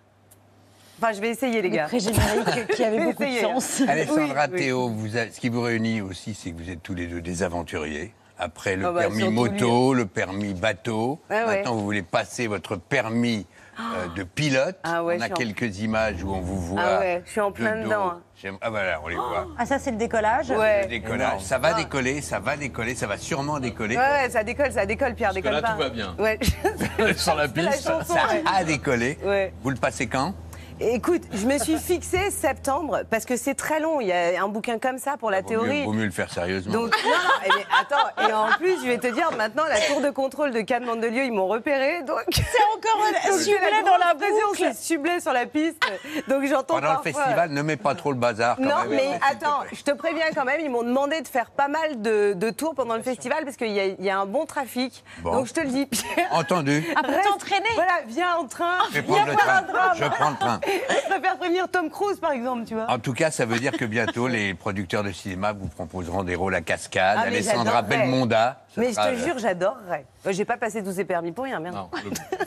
[1.00, 1.84] Enfin, je vais essayer, les gars.
[1.86, 3.82] pré-génériques qui vais beaucoup de sens.
[3.88, 4.58] Alessandra Oui, oui.
[4.58, 7.20] Théo, vous avez- ce qui vous réunit aussi, c'est que vous êtes tous les deux
[7.20, 8.12] des aventuriers.
[8.40, 11.18] Après le Ah bah, permis moto, le permis bateau.
[11.30, 11.56] Ah ouais.
[11.56, 13.46] Maintenant, vous voulez passer votre permis
[13.80, 14.76] euh, de pilote.
[14.84, 16.80] Ah ouais, on a en- quelques images où on vous voit.
[16.82, 18.22] Ah ouais, je suis en plein dedans, hein.
[18.60, 19.46] Ah voilà, on les voit.
[19.58, 20.82] Ah, ça, c'est le décollage Ouais.
[20.82, 21.40] Le décollage.
[21.42, 23.96] Ça va décoller, ça va décoller, ça va sûrement décoller.
[23.96, 25.72] Ouais, ouais, ça décolle, ça décolle, Pierre, décolle là, pas.
[25.72, 26.14] tout va bien.
[26.18, 26.38] Ouais.
[27.16, 28.42] Sur la piste, piste, la chanson, ça ouais.
[28.46, 29.18] a décollé.
[29.24, 29.52] Ouais.
[29.62, 30.34] Vous le passez quand?
[30.80, 34.00] Écoute, je me suis fixée septembre parce que c'est très long.
[34.00, 35.80] Il y a un bouquin comme ça pour la vaut théorie.
[35.80, 36.72] mieux, vaut mieux le faire sérieusement.
[36.72, 39.80] Donc, non, non, eh bien, attends, et en plus, je vais te dire, maintenant, la
[39.80, 42.22] tour de contrôle de Cannes Mandelieu, ils m'ont repéré, donc...
[42.30, 42.42] C'est
[42.76, 44.56] encore un sublet dans la boucle.
[44.56, 45.82] C'est sublet sur la piste,
[46.28, 48.56] donc j'entends Pendant le festival, ne mets pas trop le bazar.
[48.56, 48.90] quand Non, même.
[48.90, 52.34] mais attends, je te préviens quand même, ils m'ont demandé de faire pas mal de,
[52.34, 55.02] de tours pendant le festival parce qu'il y, a- il y a un bon trafic.
[55.22, 55.32] Bon.
[55.32, 56.28] Donc je te le dis, Pierre.
[56.32, 56.84] Entendu.
[56.96, 57.68] Après t'entraîner.
[57.74, 58.78] Voilà, viens en train.
[58.92, 59.94] Je Viens prendre le train.
[59.94, 60.60] Je prends le train.
[60.68, 62.90] Je préfère prévenir Tom Cruise, par exemple, tu vois.
[62.90, 66.34] En tout cas, ça veut dire que bientôt, les producteurs de cinéma vous proposeront des
[66.34, 67.18] rôles à cascade.
[67.20, 67.82] Ah, Alessandra.
[67.82, 68.64] Belmonda.
[68.76, 70.04] Mais je te jure, j'adorerais.
[70.26, 71.88] Euh, J'ai pas passé tous ces permis pour rien, merde.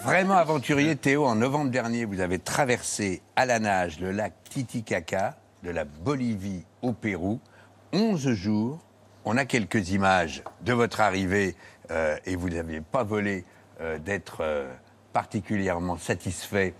[0.04, 5.36] Vraiment aventurier, Théo, en novembre dernier, vous avez traversé à la nage le lac Titicaca,
[5.64, 7.40] de la Bolivie au Pérou.
[7.94, 8.80] 11 jours.
[9.26, 11.56] On a quelques images de votre arrivée
[11.92, 13.46] euh, et vous n'aviez pas volé
[13.82, 14.72] euh, d'être euh,
[15.14, 16.74] particulièrement satisfait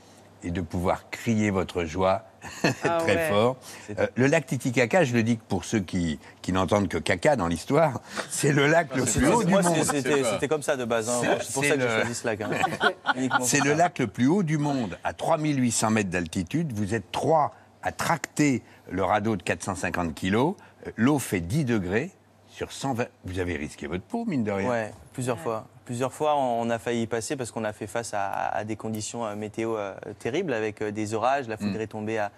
[0.44, 2.24] et de pouvoir crier votre joie
[2.84, 3.30] Ah très ouais.
[3.30, 3.58] fort.
[4.00, 7.48] Euh, le lac Titicaca, je le dis pour ceux qui, qui n'entendent que caca dans
[7.48, 9.76] l'histoire, c'est le lac le plus haut du Moi, monde.
[9.84, 11.10] c'était- comme ça de base.
[11.10, 11.38] hein.
[11.42, 12.42] C'est- pour ça que j'ai le- choisi ce lac.
[12.42, 12.50] hein.
[13.42, 16.74] C'est le lac le plus haut du monde, à 3800 mètres d'altitude.
[16.74, 20.56] Vous êtes trois à tracter le radeau de 450 kilos.
[20.88, 22.12] Euh, L'eau fait 10 degrés
[22.48, 23.06] sur 120.
[23.26, 24.70] Vous avez risqué votre peau, mine de rien.
[24.70, 25.68] Ouais, plusieurs fois.
[25.86, 28.76] Plusieurs fois, on a failli y passer parce qu'on a fait face à, à des
[28.76, 31.48] conditions euh, météo euh, terribles avec euh, des orages.
[31.48, 32.32] La foudre est tombée à,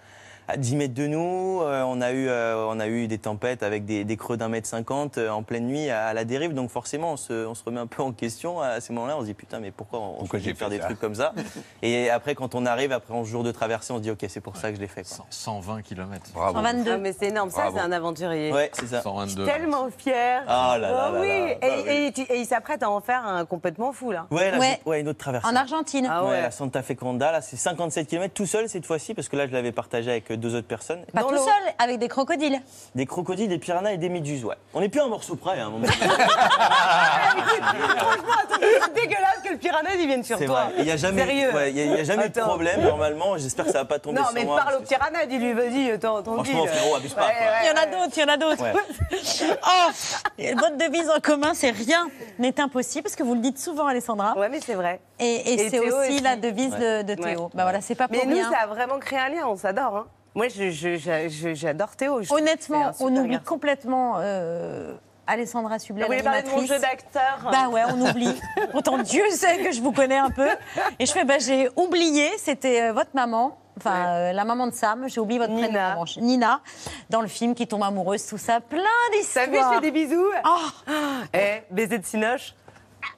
[0.48, 1.60] à 10 mètres de nous.
[1.62, 4.48] Euh, on, a eu, euh, on a eu des tempêtes avec des, des creux d'un
[4.48, 6.54] mètre cinquante euh, en pleine nuit à, à la dérive.
[6.54, 9.16] Donc forcément, on se, on se remet un peu en question à ces moments-là.
[9.16, 11.32] On se dit putain, mais pourquoi on Pourquoi de faire fait des trucs comme ça?
[11.82, 14.40] Et après, quand on arrive, après 11 jours de traversée, on se dit ok, c'est
[14.40, 15.02] pour ça que je l'ai fait.
[15.02, 15.26] quoi.
[15.30, 16.20] 120 km.
[16.34, 16.58] Bravo.
[16.64, 17.76] Ah, mais c'est énorme, ça, Bravo.
[17.78, 18.52] c'est un aventurier.
[18.52, 19.02] Ouais, c'est ça.
[19.04, 20.42] Je suis tellement fière.
[20.46, 21.50] Ah là là Oh là oui, là.
[21.52, 21.92] et, Bah oui.
[22.08, 24.26] et tu- et il s'apprête à en faire un complètement fou, là.
[24.30, 25.48] Ouais, là, j'ai- ouais, une autre traversée.
[25.48, 26.06] En Argentine.
[26.10, 26.42] Ah ouais.
[26.42, 29.46] la Santa Fe Conda, là, c'est 57 km tout seul cette fois-ci, parce que là,
[29.46, 31.04] je l'avais partagé avec deux autres personnes.
[31.12, 32.60] Pas tout seul, avec des crocodiles.
[32.94, 34.56] Des crocodiles, des piranhas et des méduses, ouais.
[34.74, 35.86] On n'est plus un morceau près, à un moment.
[38.60, 40.64] C'est dégueulasse que le piranha, il vienne sur C'est toi.
[40.64, 40.74] vrai.
[40.78, 41.54] Il n'y a jamais, Sérieux.
[41.54, 43.36] ouais, il y a- il y a jamais eu de problème, normalement.
[43.38, 44.56] J'espère que ça va pas tomber Non, sur mais moi.
[44.60, 46.54] parle au piranha, dis-lui, vas-y, attends, tranquille.
[46.54, 47.28] Franchement, frérot, abuse pas.
[47.62, 48.62] Il y en a d'autres, il y en a d'autres.
[48.62, 48.72] Ouais.
[49.66, 49.90] oh,
[50.56, 54.36] votre devise en commun, c'est rien n'est impossible, parce que vous le dites souvent, Alessandra.
[54.36, 55.00] Ouais, mais c'est vrai.
[55.20, 57.02] Et, et Et c'est aussi la devise Ouais.
[57.04, 57.42] de, de Théo.
[57.44, 57.48] Ouais.
[57.54, 58.50] Bah voilà, c'est pas pour Mais nous, rien.
[58.50, 59.96] ça a vraiment créé un lien, on s'adore.
[59.96, 60.06] Hein.
[60.34, 62.22] Moi, j'adore Théo.
[62.22, 63.44] je Honnêtement, on oublie garçon.
[63.46, 64.94] complètement euh,
[65.28, 68.34] Alessandra Sublet, Vous voulez parler de mon jeu d'acteur Bah ouais, on oublie.
[68.72, 70.48] Pourtant, Dieu sait que je vous connais un peu.
[70.98, 73.56] Et je fais, bah j'ai oublié, c'était euh, votre maman.
[73.76, 76.60] enfin euh, la maman de Sam, j'ai oublié votre prénom en revanche, Nina,
[77.10, 79.46] dans le film qui tombe amoureuse, tout ça, plein T'as d'histoires.
[79.48, 80.90] vu, je fais des bisous Oh.
[81.32, 82.54] Eh, baiser de Cinoche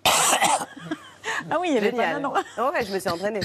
[1.51, 2.23] Ah oui, il y avait pas Génial.
[2.23, 2.33] non.
[2.59, 3.41] Oh ouais, je me suis entraînée.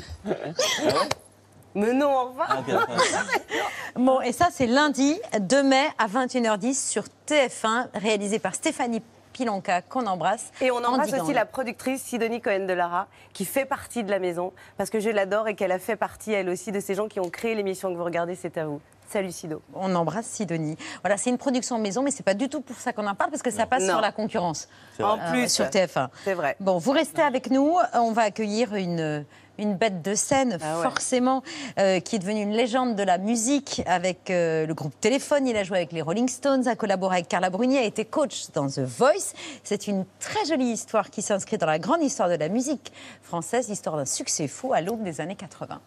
[1.74, 2.64] Mais non, au revoir.
[3.96, 9.82] Bon, et ça, c'est lundi 2 mai à 21h10 sur TF1, réalisé par Stéphanie Pilanka,
[9.82, 10.52] qu'on embrasse.
[10.62, 14.20] Et on embrasse aussi la productrice Sidonie Cohen de Lara, qui fait partie de la
[14.20, 17.08] maison, parce que je l'adore et qu'elle a fait partie, elle aussi, de ces gens
[17.08, 18.82] qui ont créé l'émission que vous regardez, c'est à vous.
[19.10, 19.62] Salut Sido.
[19.74, 20.78] On embrasse Sidonie.
[21.02, 23.30] Voilà, c'est une production maison, mais c'est pas du tout pour ça qu'on en parle,
[23.30, 23.90] parce que ça passe Non.
[23.90, 24.70] sur la concurrence.
[25.02, 25.52] En plus.
[25.52, 26.08] sur TF1.
[26.24, 26.56] C'est vrai.
[26.62, 27.76] Bon, vous restez avec nous.
[27.94, 29.26] On va accueillir une,
[29.62, 30.84] une bête de scène, Ah ouais.
[30.84, 31.44] forcément,
[31.80, 35.48] euh, qui est devenue une légende de la musique avec euh, le groupe Téléphone.
[35.48, 38.46] Il a joué avec les Rolling Stones, a collaboré avec Carla Bruni, a été coach
[38.54, 39.34] dans The Voice.
[39.64, 43.70] C'est une très jolie histoire qui s'inscrit dans la grande histoire de la musique française,
[43.70, 45.80] l'histoire d'un succès fou à l'aube des années 80.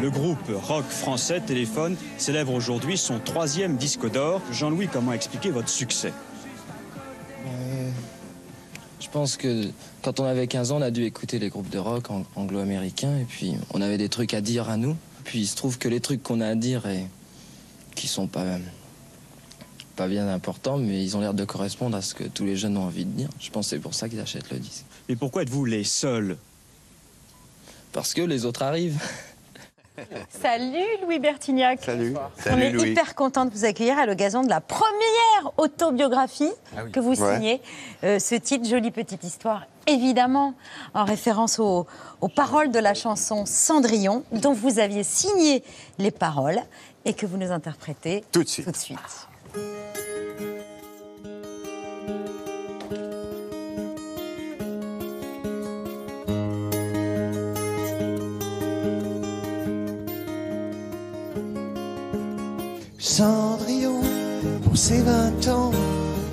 [0.00, 4.40] Le groupe rock français Téléphone célèbre aujourd'hui son troisième disque d'or.
[4.50, 6.12] Jean-Louis, comment expliquer votre succès?
[7.46, 7.90] Euh,
[9.00, 9.68] Je pense que
[10.02, 13.18] quand on avait 15 ans, on a dû écouter les groupes de rock ang- anglo-américains
[13.18, 14.96] et puis on avait des trucs à dire à nous.
[15.24, 17.06] Puis il se trouve que les trucs qu'on a à dire et
[17.94, 18.44] qui sont pas
[19.96, 22.78] pas bien importants, mais ils ont l'air de correspondre à ce que tous les jeunes
[22.78, 23.28] ont envie de dire.
[23.38, 24.84] Je pense que c'est pour ça qu'ils achètent le disque.
[25.10, 26.38] Et pourquoi êtes-vous les seuls?
[27.92, 28.98] Parce que les autres arrivent.
[30.30, 31.80] Salut Louis Bertignac.
[31.82, 32.14] Salut.
[32.16, 32.90] On Salut, est Louis.
[32.90, 36.92] hyper content de vous accueillir à l'occasion de la première autobiographie Ah oui.
[36.92, 37.34] que vous Ouais.
[37.36, 37.62] signez.
[38.04, 40.54] Euh, ce titre, Jolie petite histoire, évidemment
[40.94, 41.86] en référence aux,
[42.20, 45.62] aux paroles de la chanson Cendrillon, dont vous aviez signé
[45.98, 46.60] les paroles
[47.04, 48.66] et que vous nous interprétez Tout de suite.
[48.66, 48.98] Tout de suite.
[63.10, 64.02] Cendrillon,
[64.62, 65.72] pour ses vingt ans,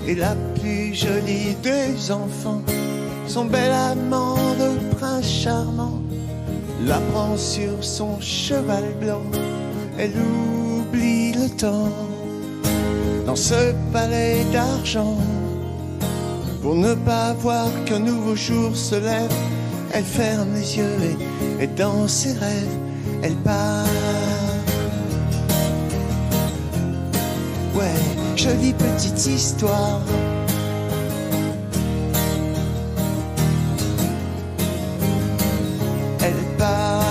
[0.08, 2.62] est la plus jolie des enfants.
[3.28, 6.00] Son bel amant, le prince charmant,
[6.86, 9.24] la prend sur son cheval blanc.
[9.98, 11.90] Elle oublie le temps
[13.26, 15.18] dans ce palais d'argent.
[16.62, 19.34] Pour ne pas voir qu'un nouveau jour se lève,
[19.94, 20.98] elle ferme les yeux
[21.60, 22.78] et, et dans ses rêves,
[23.24, 24.37] elle part.
[27.78, 27.94] Ouais,
[28.36, 30.02] jolie petite histoire.
[36.20, 37.04] Elle part.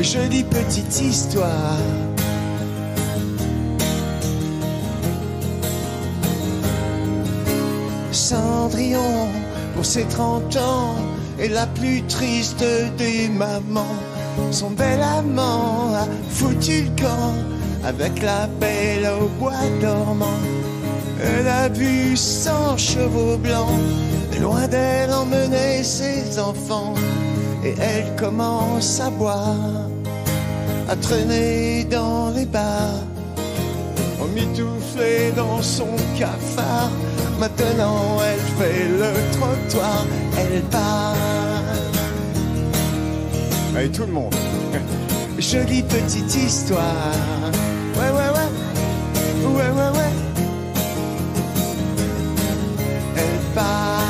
[0.00, 1.78] Jolie petite histoire.
[8.12, 9.30] Cendrillon,
[9.74, 10.94] pour ses 30 ans,
[11.40, 12.64] est la plus triste
[12.96, 13.96] des mamans.
[14.50, 17.34] Son bel amant a foutu le camp
[17.84, 20.40] avec la belle au bois dormant.
[21.22, 23.80] Elle a vu cent chevaux blancs,
[24.40, 26.94] loin d'elle emmener ses enfants.
[27.64, 29.88] Et elle commence à boire,
[30.88, 33.02] à traîner dans les bars,
[34.20, 36.90] emmitouflée dans son cafard.
[37.38, 40.04] Maintenant elle fait le trottoir,
[40.38, 41.35] elle part.
[43.76, 44.34] Allez, tout le monde.
[45.38, 46.80] Jolie petite histoire.
[47.94, 48.48] Ouais, ouais, ouais.
[49.44, 50.12] Ouais, ouais, ouais.
[53.16, 54.00] Elle part.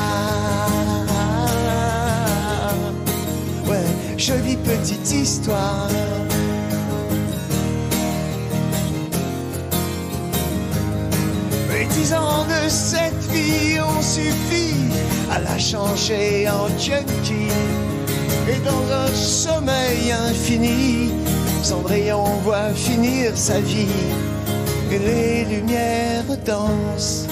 [3.67, 5.89] Ouais, jolie petite histoire.
[11.73, 14.75] Les dix ans de cette vie ont suffi
[15.29, 17.46] à la changer en junkie.
[18.49, 21.11] Et dans un sommeil infini,
[21.63, 23.89] Cendrillon voit finir sa vie.
[24.93, 27.27] Et les lumières dansent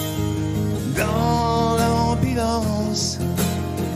[0.97, 3.19] dans l'ambulance.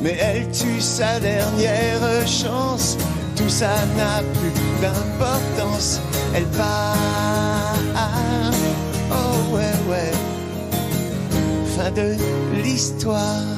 [0.00, 2.96] Mais elle tue sa dernière chance.
[3.34, 6.00] Tout ça n'a plus d'importance.
[6.34, 7.74] Elle part.
[9.10, 10.12] Oh ouais, ouais.
[11.76, 12.14] Fin de
[12.62, 13.57] l'histoire.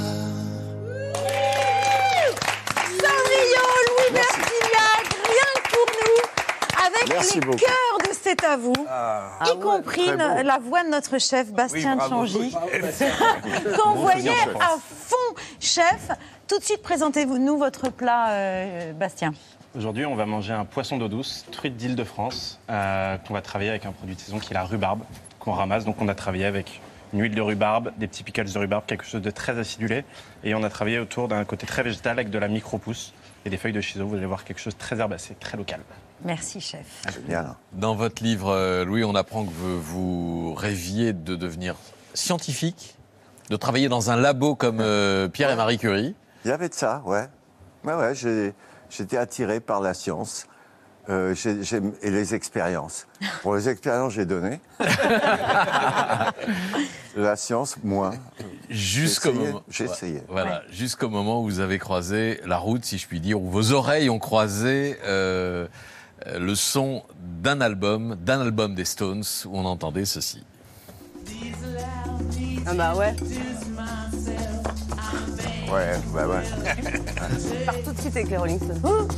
[7.20, 7.58] Merci les beaucoup.
[7.58, 10.42] cœurs de C'est à vous, y compris très beau.
[10.42, 12.08] la voix de notre chef Bastien Oui.
[12.08, 12.54] Changy,
[13.78, 15.16] qu'on voyait à fond,
[15.58, 16.10] chef.
[16.48, 19.32] tout de suite, présentez-nous votre plat, euh, Bastien.
[19.76, 23.84] Aujourd'hui, on va manger un poisson d'eau douce, truite d'Île-de-France, euh, qu'on va travailler avec
[23.86, 25.02] un produit de saison qui est la rhubarbe,
[25.38, 25.84] qu'on ramasse.
[25.84, 26.80] Donc, on a travaillé avec
[27.12, 30.04] une huile de rhubarbe, des petits pickles de rhubarbe, quelque chose de très acidulé.
[30.42, 33.12] Et on a travaillé autour d'un côté très végétal avec de la micro-pousse
[33.44, 34.06] et des feuilles de chiso.
[34.06, 35.80] Vous allez voir quelque chose de très herbacé, très local.
[36.24, 36.86] Merci, chef.
[37.72, 41.76] Dans votre livre, euh, Louis, on apprend que vous, vous rêviez de devenir
[42.14, 42.96] scientifique,
[43.48, 46.14] de travailler dans un labo comme euh, Pierre et Marie Curie.
[46.44, 47.26] Il y avait de ça, ouais.
[47.84, 48.52] Ouais, ouais, j'ai-
[48.90, 50.46] j'étais attiré par la science
[51.08, 51.34] euh,
[52.02, 53.06] et les expériences.
[53.42, 54.60] Pour les expériences, j'ai donné.
[57.16, 58.12] la science, moins.
[58.68, 59.62] Jusqu'au moment.
[59.70, 60.22] J'ai essayé.
[60.28, 63.72] Voilà, jusqu'au moment où vous avez croisé la route, si je puis dire, où vos
[63.72, 65.66] oreilles ont croisé euh,
[66.26, 67.02] le son
[67.42, 70.42] d'un album, d'un album des Stones, où on entendait ceci.
[72.66, 73.16] Ah bah ouais.
[75.72, 76.42] Ouais, bah ouais.
[77.84, 79.08] Tout de suite avec les Rolling Stones.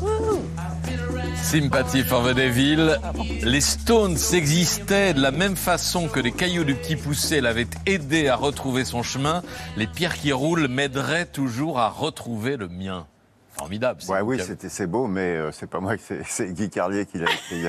[1.34, 2.98] Sympathie for the Devil.
[3.42, 8.28] Les Stones existaient de la même façon que les cailloux du petit poussé l'avaient aidé
[8.28, 9.42] à retrouver son chemin.
[9.76, 13.06] Les pierres qui roulent m'aideraient toujours à retrouver le mien.
[13.52, 14.00] Formidable.
[14.08, 15.94] Ouais, oui, c'était- c'est beau, mais euh, c'est pas moi,
[16.26, 17.64] c'est- Guy Carlier qui l'a écrit.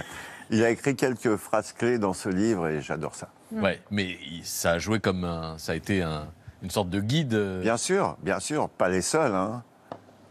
[0.49, 3.29] Il a écrit quelques phrases clés dans ce livre et j'adore ça.
[3.51, 6.27] Ouais, mais ça a joué comme un, ça a été un-
[6.61, 7.33] une sorte de guide.
[7.33, 9.63] euh, Bien sûr, bien sûr, pas les seuls, hein.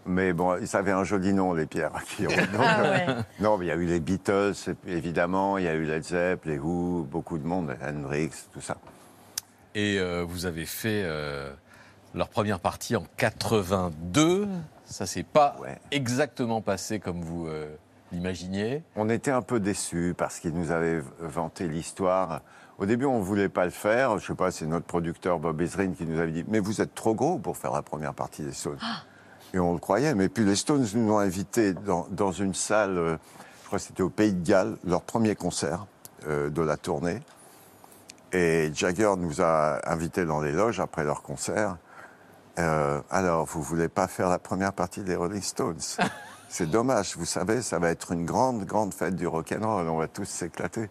[0.05, 1.93] Mais bon, ils avaient un joli nom, les pierres.
[2.17, 3.07] qui ont- donc, Ah euh, ouais.
[3.41, 4.53] Non, mais il y a eu les Beatles,
[4.87, 8.77] évidemment, il y a eu Led Zepp, les Who, beaucoup de monde, Hendrix, tout ça.
[9.75, 11.53] Et euh, vous avez fait euh,
[12.15, 14.49] leur première partie en 82.
[14.93, 15.57] Ça s'est pas
[15.91, 17.75] exactement passé comme vous euh,
[18.13, 18.83] l'imaginiez.
[18.95, 22.43] On était un peu déçus parce qu'ils nous avaient vanté l'histoire.
[22.79, 24.19] Au début, on ne voulait pas le faire.
[24.19, 26.95] Je sais pas, c'est notre producteur Bob Ezrin qui nous avait dit Mais vous êtes
[26.95, 28.79] trop gros pour faire la première partie des Stones.
[29.55, 30.15] Et on le croyait.
[30.15, 33.17] Mais puis les Stones nous ont invités dans, dans une salle, euh,
[33.63, 35.87] je crois que c'était au Pays de Galles, leur premier concert
[36.29, 37.21] euh, de la tournée.
[38.33, 41.77] Et Jagger nous a invités dans les loges après leur concert.
[42.59, 45.81] Euh, alors, vous voulez pas faire la première partie des Rolling Stones
[46.49, 50.07] C'est dommage, vous savez, ça va être une grande, grande fête du rock'n'roll, on va
[50.07, 50.91] tous s'éclater.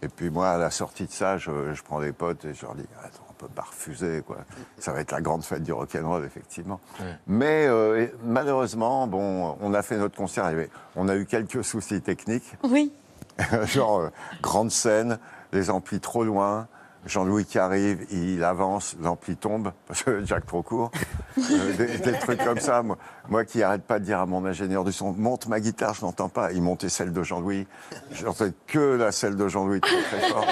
[0.00, 2.62] Et puis moi, à la sortie de ça, je, je prends des potes et je
[2.62, 4.38] leur dis, Attends, on peut pas refuser, quoi.
[4.78, 6.78] Ça va être la grande fête du rock'n'roll, effectivement.
[7.26, 10.52] Mais euh, malheureusement, bon, on a fait notre concert,
[10.94, 12.56] on a eu quelques soucis techniques.
[12.62, 12.92] Oui.
[13.64, 14.08] Genre, euh,
[14.40, 15.18] grande scène,
[15.52, 16.68] les amplis trop loin,
[17.04, 20.90] Jean-Louis qui arrive, il avance, l'ampli tombe, parce que Jack trop court.
[21.38, 22.82] Euh, des, trucs comme ça.
[22.82, 22.96] Moi,
[23.28, 26.02] moi qui arrête pas de dire à mon ingénieur du son, monte ma guitare, je
[26.02, 26.52] n'entends pas.
[26.52, 27.66] Il montait celle de Jean-Louis.
[28.12, 30.46] J'entendais que la celle de Jean-Louis très, très fort.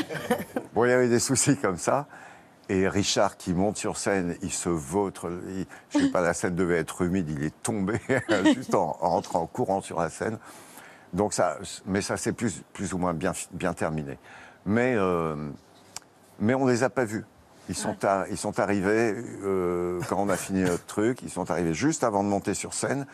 [0.74, 2.06] Bon, il y avait des soucis comme ça.
[2.68, 5.28] Et Richard qui monte sur scène, il se vautre.
[5.90, 8.00] je sais pas, la scène devait être humide, il est tombé
[8.54, 10.38] juste en, en rentrant en courant sur la scène.
[11.12, 14.18] Donc ça, mais ça s'est plus, plus ou moins bien, bien terminé.
[14.66, 15.50] Mais, euh,
[16.40, 17.24] mais on les a pas vus.
[17.68, 19.14] Ils sont, ar- ils sont arrivés
[19.44, 21.22] euh, quand on a fini notre truc.
[21.22, 23.06] Ils sont arrivés juste avant de monter sur scène.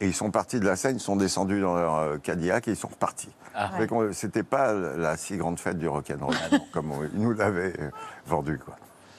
[0.00, 2.70] Et ils sont partis de la scène, ils sont descendus dans leur euh, Cadillac et
[2.70, 3.30] ils sont repartis.
[3.54, 3.70] Ah.
[3.88, 6.34] Qu'on- C'était pas la si grande fête du rock'n'roll,
[6.72, 7.90] comme on- ils nous l'avaient euh,
[8.24, 8.58] vendu.
[8.58, 8.76] Quoi.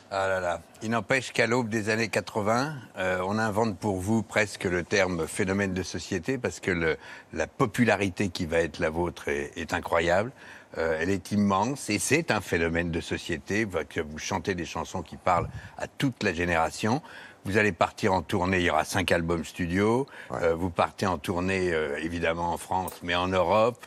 [0.10, 0.62] Ah là là.
[0.82, 5.28] Il n'empêche qu'à l'aube des années 80, euh, on invente pour vous presque le terme
[5.28, 6.98] phénomène de société parce que le-
[7.34, 10.32] la popularité qui va être la vôtre est, est incroyable.
[10.78, 15.02] Euh, elle est immense et c'est un phénomène de société que vous chantez des chansons
[15.02, 17.02] qui parlent à toute la génération.
[17.46, 20.06] Vous allez partir en tournée, il y aura cinq albums studio.
[20.32, 23.86] Euh, vous partez en tournée euh, évidemment en France, mais en Europe,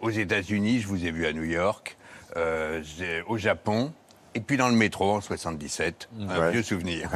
[0.00, 1.96] aux États-Unis, je vous ai vu à New York,
[3.26, 3.92] au Japon,
[4.36, 6.08] et puis dans le métro en 77.
[6.20, 6.52] Un Ouais.
[6.52, 7.10] vieux souvenir.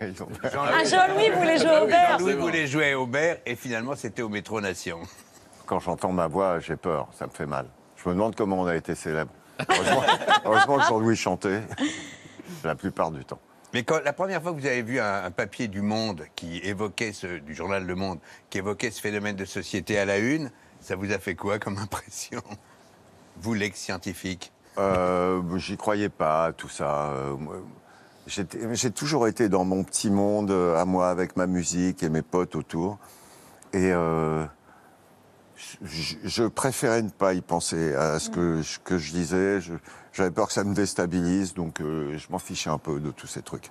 [0.00, 2.18] Ah, Jean-Louis voulait jouer au Aubert.
[2.18, 5.00] Jean-Louis voulait jouer au Aubert et finalement c'était au métro Nation.
[5.66, 7.66] Quand j'entends ma voix, j'ai peur, ça me fait mal.
[7.96, 9.30] Je me demande comment on a été célèbre.
[9.68, 10.02] Heureusement,
[10.44, 11.62] heureusement que Jean-Louis chantait,
[12.64, 13.38] la plupart du temps.
[13.72, 16.58] Mais quand, la première fois que vous avez vu un, un papier du Monde qui
[16.58, 20.50] évoquait ce, du journal Le Monde, qui évoquait ce phénomène de société à la une,
[20.80, 22.42] ça vous a fait quoi comme impression
[23.36, 24.50] Vous, l'ex-scientifique?
[24.78, 27.10] Euh, J'y croyais pas, tout ça.
[27.10, 27.36] Euh,
[28.30, 32.22] J'ai toujours été dans mon petit monde, euh, à moi, avec ma musique et mes
[32.22, 32.98] potes autour.
[33.72, 34.44] Et euh,
[35.82, 39.58] je, je préférais ne pas y penser à ce que, je- que je disais.
[40.12, 43.26] J'avais peur que ça me déstabilise, donc euh, je m'en fichais un peu de tous
[43.26, 43.70] ces trucs.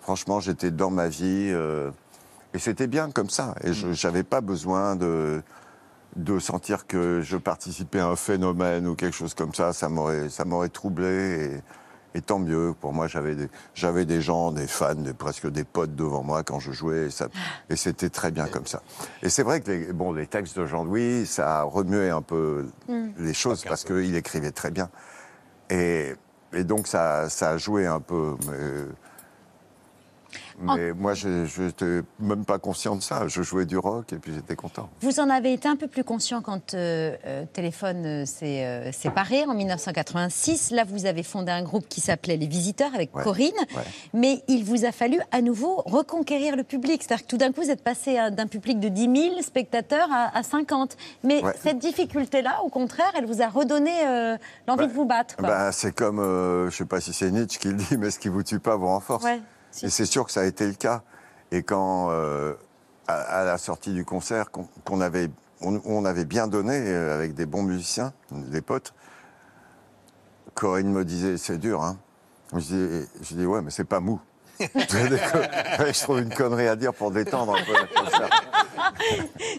[0.00, 1.90] Franchement, j'étais dans ma vie euh,
[2.54, 3.54] et c'était bien comme ça.
[3.64, 5.42] Et je n'avais pas besoin de,
[6.14, 9.72] de sentir que je participais à un phénomène ou quelque chose comme ça.
[9.72, 11.06] Ça m'aurait ça m'aurait troublé.
[11.56, 11.60] Et,
[12.14, 12.74] et tant mieux.
[12.80, 16.42] Pour moi, j'avais des, j'avais des gens, des fans, des- presque des potes devant moi
[16.42, 17.06] quand je jouais.
[17.06, 17.28] Et, ça-
[17.70, 18.82] et c'était très bien comme ça.
[19.22, 22.66] Et c'est vrai que les, bon, les textes de Jean-Louis, ça a remué un peu
[22.88, 23.08] Mm.
[23.18, 24.88] les choses parce qu'il écrivait très bien.
[25.70, 26.14] Et,
[26.54, 28.36] et donc, ça, ça a joué un peu.
[28.46, 28.84] Mais,
[30.60, 31.28] mais moi, je
[31.62, 33.28] n'étais même pas conscient de ça.
[33.28, 34.88] Je jouais du rock et puis j'étais content.
[35.00, 38.92] Vous en avez été un peu plus conscient quand euh, euh, Téléphone euh, s'est euh,
[38.92, 40.70] séparé en 1986.
[40.72, 43.52] Là, vous avez fondé un groupe qui s'appelait Les Visiteurs avec Ouais, Corinne.
[43.76, 43.82] ouais.
[44.14, 47.02] Mais il vous a fallu à nouveau reconquérir le public.
[47.02, 50.36] C'est-à-dire que tout d'un coup, vous êtes passé d'un public de 10 000 spectateurs à,
[50.36, 50.96] à 50.
[51.24, 51.52] Mais Ouais.
[51.62, 53.90] cette difficulté-là, au contraire, elle vous a redonné
[54.66, 55.36] l'envie de vous battre.
[55.40, 58.18] Bah, c'est comme, je ne sais pas si c'est Nietzsche qui le dit, mais ce
[58.18, 59.24] qui vous tue pas vous renforce.
[59.82, 61.02] Et c'est sûr que ça a été le cas.
[61.50, 62.54] Et quand, euh,
[63.06, 67.34] à, à la sortie du concert, qu'on avait, on, on avait bien donné euh, avec
[67.34, 68.94] des bons musiciens, des potes,
[70.54, 71.98] Corinne me disait, c'est dur, hein.
[72.52, 74.20] Je dis, je dis ouais, mais c'est pas mou.
[74.60, 77.74] je trouve une connerie à dire pour détendre un peu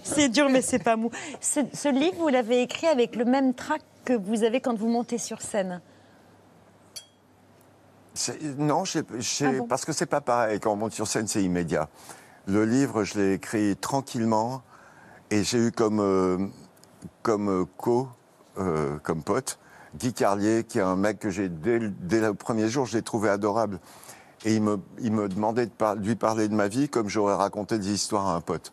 [0.04, 1.10] c'est dur, mais c'est pas mou.
[1.40, 4.88] Ce, ce livre, vous l'avez écrit avec le même trac que vous avez quand vous
[4.90, 5.82] montez sur scène.
[8.58, 8.84] Non,
[9.48, 10.60] Ah bon parce que c'est pas pareil.
[10.60, 11.90] Quand on monte sur scène, c'est immédiat.
[12.48, 14.62] Le livre, je l'ai écrit tranquillement
[15.32, 16.38] et j'ai eu comme, euh,
[17.22, 18.08] comme euh, co,
[18.58, 19.60] euh, comme pote,
[19.96, 22.98] Guy Carlier, qui est un mec que j'ai, dès, le- dès le premier jour, je
[22.98, 23.80] l'ai trouvé adorable.
[24.46, 27.36] Et il me, il me demandait de, par- lui parler de ma vie comme j'aurais
[27.36, 28.72] raconté des histoires à un pote.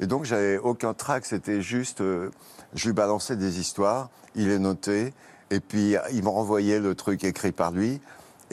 [0.00, 2.30] Et donc, j'avais aucun trac, c'était juste, euh,
[2.74, 5.14] je lui balançais des histoires, il les notait,
[5.50, 8.00] et puis il me renvoyait le truc écrit par lui.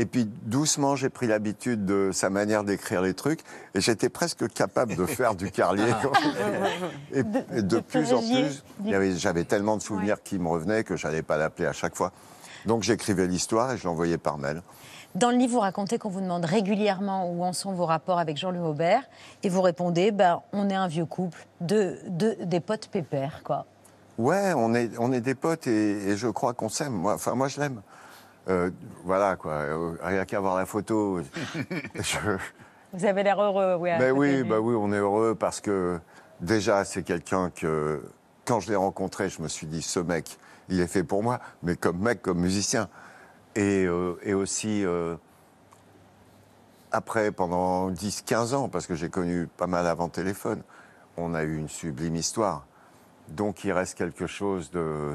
[0.01, 3.41] Et puis doucement, j'ai pris l'habitude de sa manière d'écrire les trucs,
[3.75, 5.91] et j'étais presque capable de faire du carlier.
[7.13, 8.63] et, et de, plus en plus,
[9.19, 12.11] j'avais tellement de souvenirs qui me revenaient que j'allais pas l'appeler à chaque fois.
[12.65, 14.63] Donc j'écrivais l'histoire et je l'envoyais par mail.
[15.13, 18.37] Dans le livre, vous racontez qu'on vous demande régulièrement où en sont vos rapports avec
[18.37, 19.03] Jean-Louis Aubert,
[19.43, 23.67] et vous répondez, ben, on est un vieux couple, de, de- des potes pépères, quoi.
[24.17, 26.93] Ouais, on est, on est des potes et, et je crois qu'on s'aime.
[26.93, 27.81] Moi, enfin, moi, je l'aime.
[28.49, 28.69] Euh,
[29.03, 29.51] voilà, quoi.
[29.53, 31.19] Euh, rien qu'à voir la photo.
[31.95, 32.17] je-
[32.93, 33.89] Vous avez l'air heureux, oui.
[33.99, 35.99] Ben oui, bah oui, on est heureux parce que
[36.39, 38.03] déjà, c'est quelqu'un que,
[38.45, 40.37] quand je l'ai rencontré, je me suis dit, ce mec,
[40.69, 42.89] il est fait pour moi, mais comme mec, comme musicien.
[43.55, 45.15] Et, euh, et aussi, euh,
[46.91, 50.61] après, pendant 10-15 ans, parce que j'ai connu pas mal avant téléphone,
[51.17, 52.65] on a eu une sublime histoire.
[53.29, 55.13] Donc il reste quelque chose de,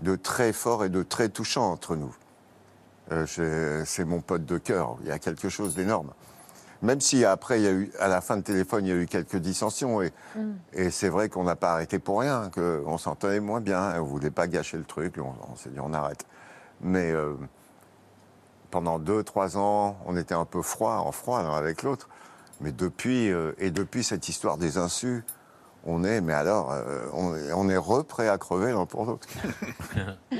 [0.00, 2.14] de très fort et de très touchant entre nous.
[3.12, 6.10] Euh, c'est mon pote de cœur, il y a quelque chose d'énorme.
[6.82, 8.96] Même si après, il y a eu, à la fin de téléphone, il y a
[8.96, 10.02] eu quelques dissensions.
[10.02, 10.40] Et, Mm.
[10.74, 14.08] et c'est vrai qu'on n'a pas arrêté pour rien, qu'on s'entendait moins bien, on ne
[14.10, 16.26] voulait pas gâcher le truc, on, on s'est dit on arrête.
[16.82, 17.34] Mais euh,
[18.70, 22.08] pendant deux, trois ans, on était un peu froid, en froid l'un avec l'autre.
[22.60, 25.24] Mais depuis, euh, et depuis cette histoire des insus,
[25.86, 29.28] on est, mais alors, euh, on, est- on est reprêt à crever l'un pour l'autre.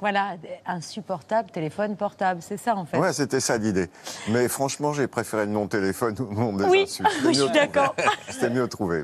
[0.00, 0.36] Voilà,
[0.66, 2.98] insupportable, téléphone portable, c'est ça en fait.
[2.98, 3.88] Ouais, c'était ça l'idée.
[4.28, 7.02] Mais franchement, j'ai préféré le nom téléphone au nom des Oui, insus.
[7.04, 7.52] C'était je suis mieux trouvé.
[7.60, 7.94] d'accord.
[8.28, 9.02] C'était mieux trouvé.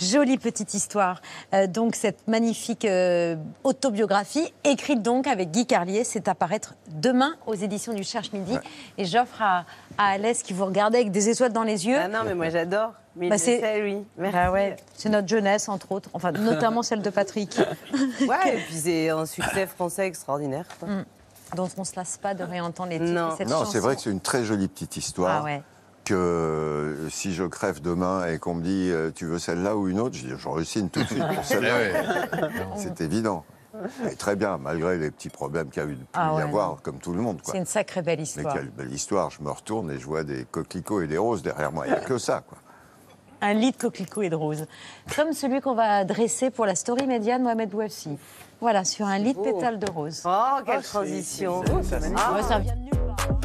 [0.00, 1.20] Jolie petite histoire.
[1.54, 7.34] Euh, donc cette magnifique euh, autobiographie, écrite donc avec Guy Carlier, c'est à paraître demain
[7.46, 8.56] aux éditions du Cherche Midi.
[8.98, 9.64] Et j'offre à,
[9.98, 11.96] à Alès qui vous regardait avec des étoiles dans les yeux.
[11.98, 12.92] Ah non, mais moi j'adore.
[13.18, 13.62] Mais Bah, c'est-.
[14.18, 17.58] Bah ouais, c'est notre jeunesse entre autres, enfin notamment celle de Patrick.
[18.28, 20.35] Ouais, et puis c'est un succès français extraordinaire.
[20.80, 20.88] Quoi.
[20.88, 21.04] Mm.
[21.56, 23.12] dont on ne se lasse pas de réentendre les titres.
[23.12, 23.32] Non.
[23.34, 25.40] et cette Non, c'est vrai que c'est une très jolie petite histoire.
[25.40, 25.62] Ah ouais.
[26.04, 29.88] Que euh, si je crève demain et qu'on me dit euh, tu veux celle-là ou
[29.88, 32.28] une autre, je dis j'en signe tout de suite pour celle-là.
[32.76, 33.44] c'est évident.
[34.10, 36.42] Et très bien, malgré les petits problèmes qu'il y a eu pu Ah y ouais,
[36.44, 36.76] avoir, non.
[36.82, 37.40] comme tout le monde.
[37.44, 38.54] C'est une sacrée belle Mais histoire.
[38.54, 39.30] quelle belle histoire.
[39.30, 41.86] Je me retourne et je vois des coquelicots et des roses derrière moi.
[41.86, 42.42] Il n'y a que ça.
[42.48, 42.56] Quoi.
[43.40, 44.66] Un lit de coquelicots et de roses.
[45.14, 48.18] Comme celui qu'on va dresser pour la story média de Mohamed Bouafsi.
[48.60, 50.22] Voilà, sur un lit de pétales de roses.
[50.24, 51.62] Oh, quelle transition.
[52.16, 53.40] Ah ça vient de nulle part.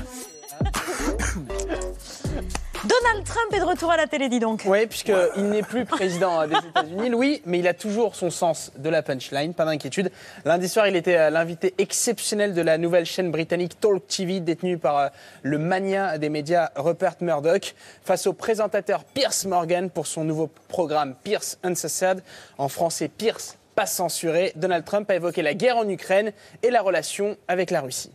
[2.84, 4.64] Donald Trump est de retour à la télé, dis donc.
[4.66, 8.90] Oui, puisqu'il n'est plus président des États-Unis, Louis, mais il a toujours son sens de
[8.90, 10.12] la punchline, pas d'inquiétude.
[10.46, 14.80] Lundi soir, il était euh, l'invité exceptionnel de la nouvelle chaîne britannique Talk TV, détenue
[14.80, 15.08] par euh,
[15.44, 21.14] le mania des médias Rupert Murdoch, face au présentateur Pierce Morgan pour son nouveau programme
[21.24, 22.24] Pierce Uncensored,
[22.58, 24.54] en français Pierce pas censuré.
[24.56, 28.12] Donald Trump a évoqué la guerre en Ukraine et la relation avec la Russie.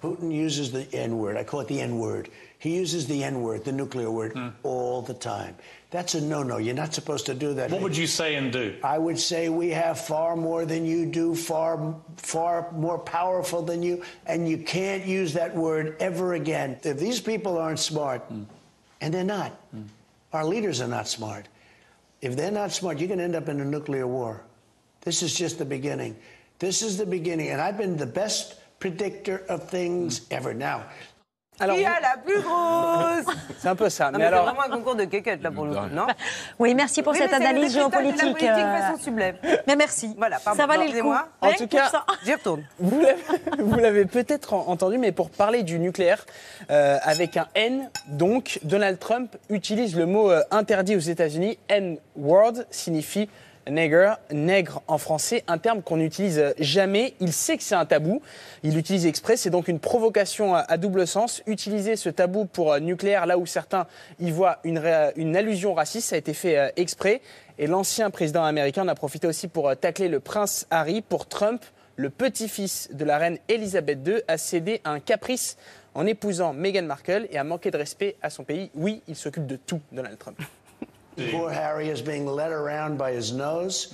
[0.00, 1.36] Putin uses the N word.
[1.38, 2.28] I call it the N word.
[2.60, 4.48] He uses the N word, the nuclear word, hmm.
[4.62, 5.56] all the time.
[5.90, 6.58] That's a no no.
[6.58, 7.70] You're not supposed to do that.
[7.70, 8.76] What would you say and do?
[8.84, 13.82] I would say we have far more than you do, far, far more powerful than
[13.82, 16.78] you, and you can't use that word ever again.
[16.82, 18.42] If these people aren't smart, hmm.
[19.00, 19.84] and they're not, hmm.
[20.34, 21.48] our leaders are not smart.
[22.20, 24.42] If they're not smart, you're going to end up in a nuclear war.
[25.00, 26.14] This is just the beginning.
[26.58, 30.52] This is the beginning, and I've been the best predictor of things ever.
[30.52, 30.84] Now,
[31.60, 34.06] Alors, Qui a la plus grosse C'est un peu ça.
[34.06, 36.06] Non, mais mais c'est alors, vraiment un concours de quéquettes, là, pour le coup, non
[36.58, 38.20] Oui, merci pour Oui, cette analyse de la géopolitique.
[38.20, 39.34] politique euh, façon sublime.
[39.66, 40.14] Mais merci.
[40.16, 41.12] Voilà, pardon, ça valait le coup.
[41.12, 41.28] excusez-moi.
[41.42, 41.90] En tout cas.
[42.24, 42.64] J'y retourne.
[42.78, 46.24] Vous l'avez- peut-être en- entendu, mais pour parler du nucléaire,
[46.70, 51.58] euh, avec un N, donc, Donald Trump utilise le mot euh, interdit aux États-Unis.
[51.68, 53.28] N-word signifie
[53.70, 57.14] nègre, nègre en français, un terme qu'on n'utilise jamais.
[57.20, 58.20] Il sait que c'est un tabou.
[58.62, 59.36] Il l'utilise exprès.
[59.36, 61.42] C'est donc une provocation à, double sens.
[61.46, 63.86] Utiliser ce tabou pour euh, nucléaire, là où certains
[64.18, 67.22] y voient une, ré- une allusion raciste, ça a été fait euh, exprès.
[67.58, 71.00] Et l'ancien président américain en a profité aussi pour euh, tacler le prince Harry.
[71.02, 71.62] Pour Trump,
[71.96, 75.56] le petit-fils de la reine Elisabeth II a cédé à un caprice
[75.94, 78.70] en épousant Meghan Markle et a manqué de respect à son pays.
[78.74, 80.38] Oui, il s'occupe de tout, Donald Trump.
[81.16, 83.92] Poor Harry is being led around by his nose,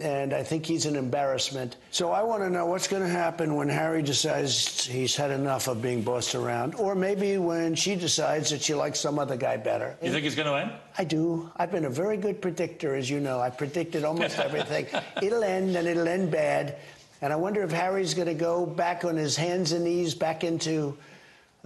[0.00, 1.76] and I think he's an embarrassment.
[1.90, 5.68] So I want to know what's going to happen when Harry decides he's had enough
[5.68, 9.56] of being bossed around, or maybe when she decides that she likes some other guy
[9.56, 9.96] better.
[10.02, 10.70] You think he's going to win?
[10.98, 11.50] I do.
[11.56, 13.40] I've been a very good predictor, as you know.
[13.40, 14.86] I predicted almost everything.
[15.22, 16.76] it'll end, and it'll end bad.
[17.22, 20.44] And I wonder if Harry's going to go back on his hands and knees back
[20.44, 20.96] into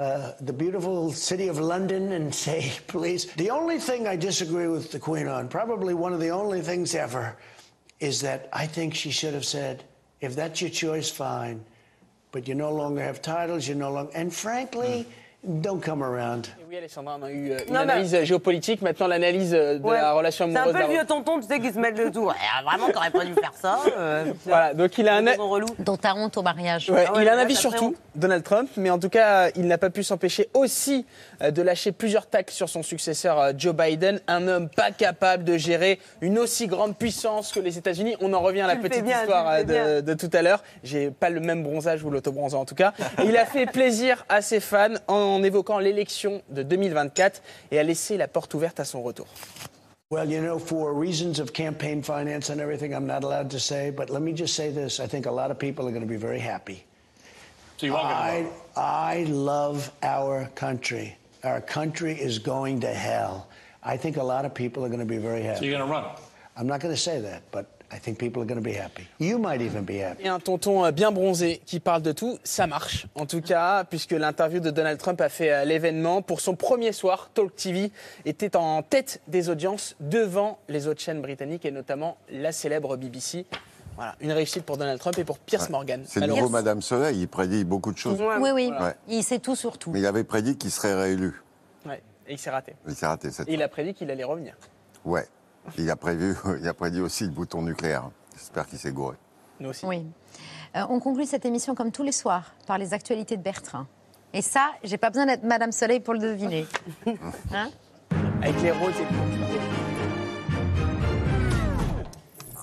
[0.01, 3.27] uh, the beautiful city of London and say, please.
[3.35, 6.95] The only thing I disagree with the Queen on, probably one of the only things
[6.95, 7.37] ever,
[8.01, 9.85] is that I think she should have said,
[10.23, 11.63] if that's your choice, fine.
[12.33, 14.13] But you no longer have titles, you no longer.
[14.15, 15.07] And frankly,
[15.43, 16.47] don't come around.
[16.69, 19.83] Oui, Alessandra, on a eu euh, une Non, analyse euh, géopolitique, maintenant l'analyse euh, de
[19.83, 19.97] Ouais.
[19.97, 20.81] la relation C'est un amoureuse.
[20.83, 22.27] peu le vieux tonton, tu sais, qui se met le tout.
[22.27, 22.35] Ouais,
[22.65, 23.79] vraiment, t'aurais pas dû faire ça.
[23.97, 25.25] euh, Voilà, donc il a un,
[25.81, 26.91] Dont t'as honte au mariage.
[26.91, 27.95] Ouais, Ah ouais, il a un avis sur tout, honte.
[28.15, 31.07] Donald Trump, mais en tout cas, il n'a pas pu s'empêcher aussi
[31.41, 35.99] de lâcher plusieurs tacles sur son successeur Joe Biden, un homme pas capable de gérer
[36.21, 38.15] une aussi grande puissance que les États-Unis.
[38.21, 40.63] On en revient à la Tu petite bien, histoire de, de tout à l'heure.
[40.85, 42.93] J'ai pas le même bronzage ou l'autobronzant en tout cas.
[43.25, 48.17] Il a fait plaisir à ses fans en évoquant l'élection de 2024 et a laissé
[48.17, 49.27] la porte ouverte à son retour.
[50.11, 53.91] Well, you know, for reasons of campaign finance and everything, I'm not allowed to say,
[53.91, 54.99] but let me just say this.
[54.99, 56.85] I think a lot of people are going to be very happy.
[57.77, 61.17] So you I, I love our country.
[61.45, 63.49] Our country is going to hell.
[63.83, 65.61] I think a lot of people are going to be very happy.
[65.61, 66.05] So you're going to run?
[66.57, 69.07] I'm not going to say that, but I think people are going to be happy.
[69.19, 70.25] You might even be happy.
[70.25, 73.07] Et un tonton euh, bien bronzé qui parle de tout, ça marche.
[73.17, 76.23] En tout cas, puisque l'interview de Donald Trump a fait euh, l'événement.
[76.23, 77.91] Pour son premier soir, Talk TV
[78.25, 83.47] était en tête des audiences devant les autres chaînes britanniques et notamment la célèbre BBC.
[83.97, 86.03] Voilà, une réussite pour Donald Trump et pour Pierce Morgan.
[86.07, 88.19] C'est le nouveau Madame Soleil, il prédit beaucoup de choses.
[88.41, 88.73] Oui, oui.
[88.81, 88.95] Ouais.
[89.09, 89.91] Il sait tout sur tout.
[89.91, 91.43] Mais il avait prédit qu'il serait réélu.
[91.85, 92.77] Ouais, et il s'est raté.
[92.89, 94.55] Il s'est raté cette Et il a prédit qu'il allait revenir.
[95.05, 95.27] Ouais.
[95.79, 98.11] Il a, prévu, il a prédit aussi le bouton nucléaire.
[98.37, 99.17] J'espère qu'il s'est gouré.
[99.61, 99.87] Nous aussi.
[99.87, 100.07] Oui.
[100.77, 103.87] Euh, on conclut cette émission comme tous les soirs par les actualités de Bertrand.
[104.33, 106.67] Et ça, j'ai pas besoin d'être Madame Soleil pour le deviner.
[107.53, 107.71] Hein?
[108.43, 109.05] Avec les roses et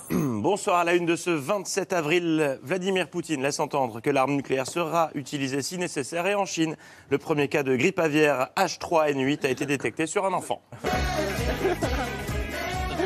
[0.10, 2.60] Bonsoir à la une de ce 27 avril.
[2.64, 6.26] Vladimir Poutine laisse entendre que l'arme nucléaire sera utilisée si nécessaire.
[6.26, 6.78] Et en Chine,
[7.10, 10.62] le premier cas de grippe aviaire H3N8 a été détecté sur un enfant.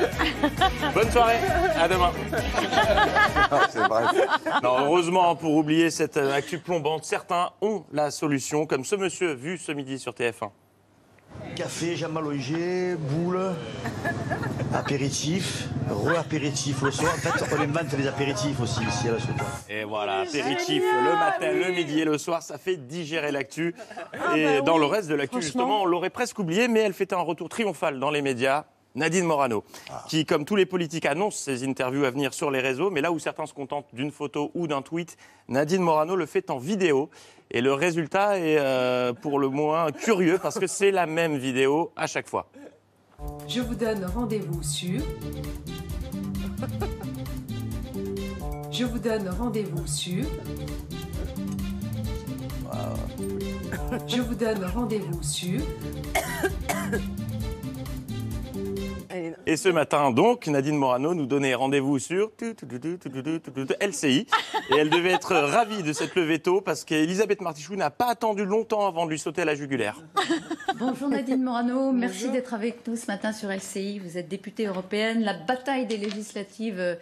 [0.94, 1.40] Bonne soirée,
[1.80, 2.12] à demain.
[3.90, 4.16] Bref.
[4.64, 9.34] Non, heureusement, pour oublier cette euh, actu plombante, certains ont la solution, comme ce monsieur
[9.34, 10.50] vu ce midi sur TF1.
[11.56, 13.40] Café, jambes allongées, boule,
[14.74, 17.14] apéritif, re-apéritif le soir.
[17.14, 19.44] En fait, on invente les apéritifs aussi ici à la Soto.
[19.70, 23.76] Et voilà, apéritif le matin, le midi et le soir, ça fait digérer l'actu.
[24.36, 27.22] Et dans le reste de l'actu, justement, on l'aurait presque oublié, mais elle fait un
[27.22, 28.66] retour triomphal dans les médias.
[28.96, 29.64] Nadine Morano,
[30.08, 33.12] qui, comme tous les politiques, annonce ses interviews à venir sur les réseaux, mais là
[33.12, 35.18] où certains se contentent d'une photo ou d'un tweet,
[35.48, 37.10] Nadine Morano le fait en vidéo.
[37.54, 41.92] Et le résultat est euh, pour le moins curieux, parce que c'est la même vidéo
[41.96, 42.48] à chaque fois.
[43.48, 45.02] Je vous donne rendez-vous sur.
[48.72, 50.24] Je vous donne rendez-vous sur.
[54.08, 55.60] Je vous donne rendez-vous sur.
[59.46, 62.32] Et ce matin, donc, Nadine Morano nous donnait rendez-vous sur
[63.82, 64.28] LCI.
[64.70, 68.46] Et elle devait être ravie de cette levée tôt parce qu'Elisabeth Martichoux n'a pas attendu
[68.46, 70.02] longtemps avant de lui sauter à la jugulaire.
[70.80, 74.00] Bonjour Nadine Morano, merci d'être avec nous ce matin sur LCI.
[74.00, 75.22] Vous êtes députée européenne.
[75.22, 76.96] La bataille des législatives euh,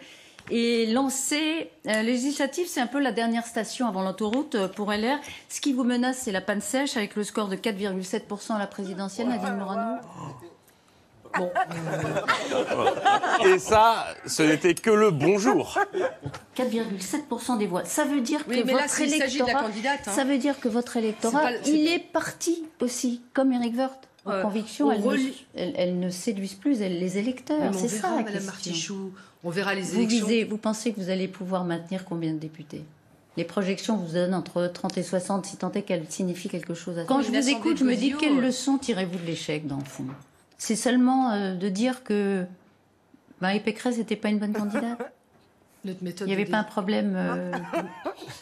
[0.50, 1.70] est lancée.
[1.86, 5.18] Euh, législative, c'est un peu la dernière station avant l'autoroute euh, pour LR.
[5.48, 8.66] Ce qui vous menace, c'est la panne sèche avec le score de 4,7% à la
[8.66, 10.00] présidentielle, Nadine Morano.
[10.04, 10.49] Oh.
[11.38, 11.50] Bon.
[13.46, 15.78] Et ça, ce n'était que le bonjour.
[16.56, 17.84] 4,7% des voix.
[17.84, 20.10] Ça veut dire que Oui, mais là, votre de la électorat, candidate, hein.
[20.12, 24.08] ça veut dire que votre électorat, il pas- est parti aussi, comme Eric Woerth.
[24.26, 27.72] Vos Euh, convictions, on elles, ne, elles- elles ne séduisent plus elles- les électeurs.
[27.74, 28.52] C'est ça verra, la Madame question.
[28.52, 29.12] Martichoux,
[29.44, 30.26] on verra les Vous élections.
[30.26, 32.84] visez, vous pensez que vous allez pouvoir maintenir combien de députés?
[33.38, 36.98] Les projections vous donnent entre 30 et 60, si tant est qu'elles signifient quelque chose
[36.98, 38.46] à Quand je vous écoute, je me dis de quelle Cosio, euh.
[38.46, 40.04] leçon tirez-vous de l'échec, dans le fond?
[40.62, 42.44] C'est seulement euh, de dire que
[43.40, 44.98] Marie Pécresse n'était pas une bonne candidate
[45.86, 47.52] Notre méthode Il n'y avait de- pas un problème euh,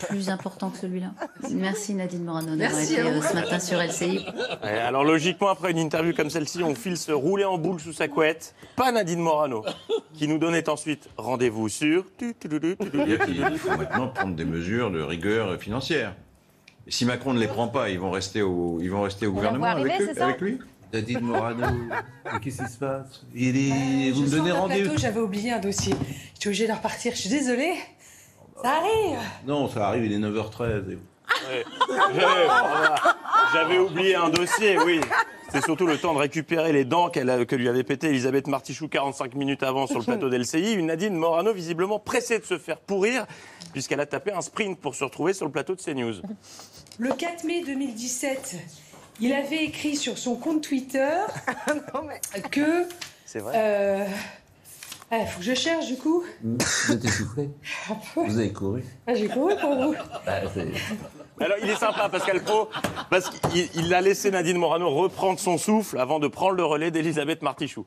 [0.09, 1.13] plus important que celui-là.
[1.53, 4.27] Merci Nadine Morano d'avoir été euh, ce matin sur LCI.
[4.65, 7.93] Ouais, alors logiquement, après une interview comme celle-ci, on file se rouler en boule sous
[7.93, 8.57] sa couette.
[8.75, 9.65] Pas Nadine Morano,
[10.15, 12.07] qui nous donnait ensuite rendez-vous sur...
[12.21, 16.17] Il faut maintenant prendre des mesures de rigueur financière.
[16.89, 19.67] Si Macron ne les prend pas, ils vont rester au, ils vont rester au gouvernement
[19.67, 20.59] avec, eux- avec lui
[20.93, 21.67] Nadine Morano,
[22.43, 23.25] qu'est-ce qui se passe?
[23.35, 24.11] Il est...
[24.13, 25.95] Vous me donnez rendez-vous plateau, J'avais oublié un dossier.
[26.35, 27.13] J'étais obligée de repartir.
[27.15, 27.75] Je suis désolée.
[28.63, 29.19] Ça arrive.
[29.47, 30.85] Non, ça arrive, il est 9h13.
[30.89, 31.65] Ouais.
[32.15, 32.47] J'avais-
[33.53, 35.01] J'avais oublié un dossier, oui.
[35.51, 38.89] C'est surtout le temps de récupérer les dents a- que lui avait pété Elisabeth Martichoux
[38.89, 40.73] 45 minutes avant sur le plateau d'LCI.
[40.75, 43.27] Une Nadine Morano visiblement pressée de se faire pourrir
[43.73, 46.15] puisqu'elle a tapé un sprint pour se retrouver sur le plateau de CNews.
[46.99, 48.57] Le 4 mai 2017,
[49.21, 51.11] il avait écrit sur son compte Twitter
[52.51, 52.87] que.
[53.25, 54.07] C'est vrai.
[55.11, 56.23] Il faut que je cherche du coup.
[56.43, 57.49] Vous êtes essoufflé
[58.17, 59.95] Vous avez couru Ah, J'ai couru pour vous.
[60.27, 60.41] Bah,
[61.41, 62.69] Alors il est sympa Pascal Pro
[63.09, 66.91] parce qu'il il a laissé Nadine Morano reprendre son souffle avant de prendre le relais
[66.91, 67.87] d'Elisabeth Martichoux.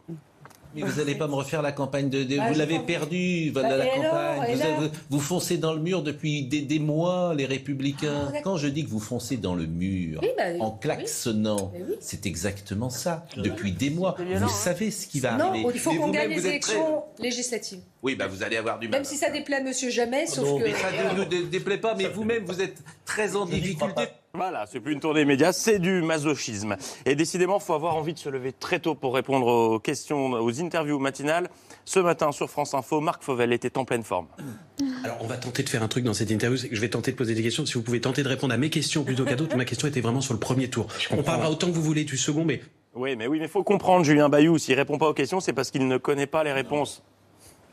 [0.75, 2.23] Mais vous n'allez pas me refaire la campagne de.
[2.23, 2.85] de- Bah, vous l'avez comprends.
[2.87, 4.57] perdu, voilà, Bah, la alors, campagne.
[4.79, 8.31] vous, vous foncez dans le mur depuis des, des mois, les Républicains.
[8.33, 8.39] Ah.
[8.43, 11.95] Quand je dis que vous foncez dans le mur, Oui, bah, en klaxonnant, oui.
[11.99, 13.25] c'est exactement ça.
[13.37, 14.15] Depuis des mois.
[14.19, 15.69] Vous savez ce qui va Non, arriver.
[15.73, 17.79] il faut Mais qu'on vous-même, gagne vous les très- élections législatives.
[18.03, 18.99] Oui, bah vous allez avoir du mal.
[19.01, 20.63] Même si ça déplaît à Monsieur Jamais, sauf non, que.
[20.63, 24.03] mais ça ne nous dé- déplaît pas, mais vous-même, vous êtes très en difficulté.
[24.33, 26.77] Voilà, c'est plus une tournée média, c'est du masochisme.
[27.05, 30.61] Et décidément, faut avoir envie de se lever très tôt pour répondre aux questions, aux
[30.61, 31.49] interviews matinales.
[31.83, 34.27] Ce matin, sur France Info, Marc Fauvel était en pleine forme.
[35.03, 36.89] Alors, on va tenter de faire un truc dans cette interview, c'est que je vais
[36.89, 37.65] tenter de poser des questions.
[37.65, 40.01] Si vous pouvez tenter de répondre à mes questions plutôt qu'à d'autres, ma question était
[40.01, 40.87] vraiment sur le premier tour.
[41.11, 42.61] On parlera autant que vous voulez du second, mais
[42.95, 45.71] Oui, mais oui, mais faut comprendre, Julien Bayou, s'il répond pas aux questions, c'est parce
[45.71, 47.03] qu'il ne connaît pas les réponses.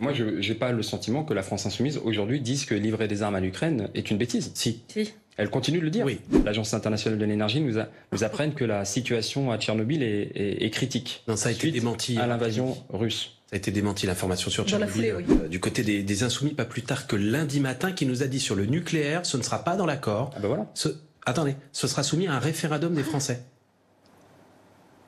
[0.01, 3.23] Moi, je n'ai pas le sentiment que la France insoumise aujourd'hui dise que livrer des
[3.23, 4.53] armes à l'Ukraine est une bêtise.
[4.55, 4.83] Si.
[4.89, 5.13] Si.
[5.37, 6.05] Elle continue de le dire.
[6.05, 6.21] Oui.
[6.45, 10.65] L'Agence internationale de l'énergie nous, a- nous apprenne que la situation à Tchernobyl est, est-
[10.65, 11.23] est critique.
[11.29, 12.19] Non, ça a été démenti.
[12.19, 13.35] À l'invasion russe.
[13.49, 15.39] Ça a été démenti l'information sur Dans la Tchernobyl foulée, oui.
[15.45, 18.27] euh, du côté des, des insoumis pas plus tard que lundi matin qui nous a
[18.27, 20.33] dit sur le nucléaire ce ne sera pas dans l'accord.
[20.37, 20.67] Ah ben voilà.
[20.75, 20.89] Ce-
[21.25, 23.43] attendez, ce sera soumis à un référendum des Français.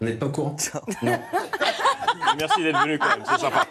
[0.00, 0.56] Vous n'êtes pas au courant?
[2.38, 3.66] Merci d'être venu quand même, c'est sympa.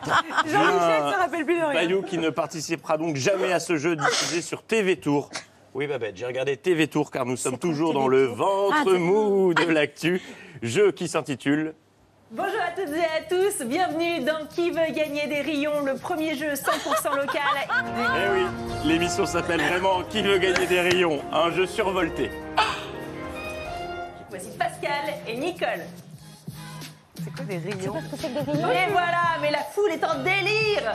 [0.46, 1.74] Jean-Michel se rappelle plus de rien.
[1.74, 5.30] Bayou qui ne participera donc jamais à ce jeu diffusé sur TV Tour.
[5.74, 9.54] Oui, Babette, j'ai regardé TV Tour car nous sommes toujours dans le ventre Ah, mou
[9.54, 10.22] de l'actu.
[10.62, 11.74] Jeu qui s'intitule
[12.32, 16.36] Bonjour à toutes et à tous, bienvenue dans Qui veut gagner des rayons, le premier
[16.36, 17.42] jeu 100% local.
[17.72, 18.46] Eh oui,
[18.86, 22.30] l'émission s'appelle vraiment Qui veut gagner des rayons Un jeu survolté.
[24.30, 25.82] Voici Pascal et Nicole.
[27.16, 30.94] C'est quoi des rayons Et voilà, mais la foule est en délire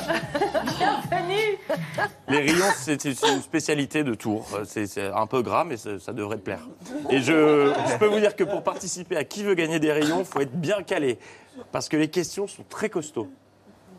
[0.78, 1.58] Bienvenue
[2.28, 4.46] Les rayons, c'est c'est une spécialité de Tours.
[4.64, 6.66] C'est c'est un peu gras, mais ça, ça devrait te plaire.
[7.10, 10.20] Et je, je peux vous dire que pour participer à Qui veut gagner des rayons,
[10.20, 11.18] il faut être bien calé.
[11.72, 13.28] Parce que les questions sont très costauds.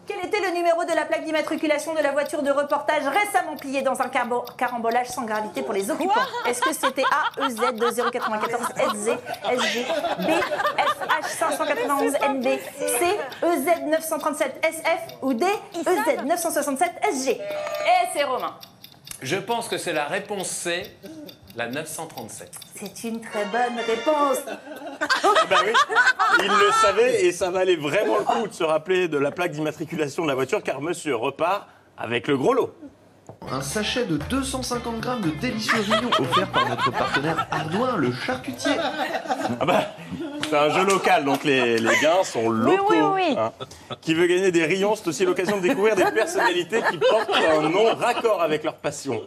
[0.08, 3.82] Quel était le numéro de la plaque d'immatriculation de la voiture de reportage récemment pliée
[3.82, 4.10] dans un
[4.58, 6.14] carambolage sans gravité pour les occupants
[6.48, 9.86] Est-ce que c'était A, E, EZ 2094 SZ, SG,
[10.20, 10.30] B,
[10.78, 12.44] FH 591 NB,
[12.78, 15.46] C, EZ 937 SF ou D,
[15.76, 17.40] EZ 967 SG Et
[18.14, 18.56] c'est Romain.
[19.22, 20.84] Je pense que c'est la réponse C,
[21.56, 22.52] la 937.
[22.76, 24.40] C'est une très bonne réponse.
[25.50, 25.72] Bah oui,
[26.44, 29.52] il le savait et ça valait vraiment le coup de se rappeler de la plaque
[29.52, 32.74] d'immatriculation de la voiture car monsieur repart avec le gros lot.
[33.52, 38.74] Un sachet de 250 grammes de délicieux rayons offert par notre partenaire Ardouin, le charcutier.
[39.60, 39.82] Ah bah,
[40.50, 42.86] C'est un jeu local, donc les, les gains sont locaux.
[42.92, 42.98] oui,
[43.30, 43.36] oui.
[43.38, 43.52] hein.
[44.02, 47.70] Qui veut gagner des rayons, c'est aussi l'occasion de découvrir des personnalités qui portent un
[47.70, 49.22] nom raccord avec leur passion.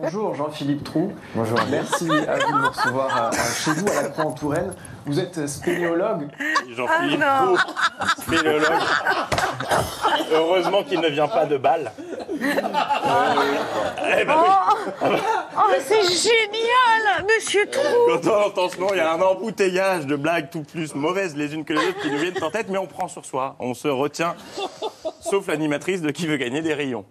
[0.00, 1.12] Bonjour Jean-Philippe Trou.
[1.34, 1.58] Bonjour.
[1.70, 4.72] Merci à vous de me recevoir à- à- chez vous à la Croix en Touraine.
[5.06, 6.28] Vous êtes spéléologue.
[6.74, 7.44] Jean-Philippe Ah.
[7.44, 7.58] Roux,
[8.18, 8.82] spéléologue.
[10.32, 11.92] Heureusement qu'il ne vient pas de Bâle.
[12.40, 14.48] Eh ben oui.
[15.02, 15.06] Oh,
[15.86, 17.82] c'est génial, Monsieur Trou.
[18.08, 21.36] Quand on entend ce nom, il y a un embouteillage de blagues tout plus mauvaises
[21.36, 23.56] les unes que les autres qui nous viennent en tête, mais on prend sur soi,
[23.58, 24.34] on se retient,
[25.20, 27.04] sauf l'animatrice de Qui veut gagner des rayons.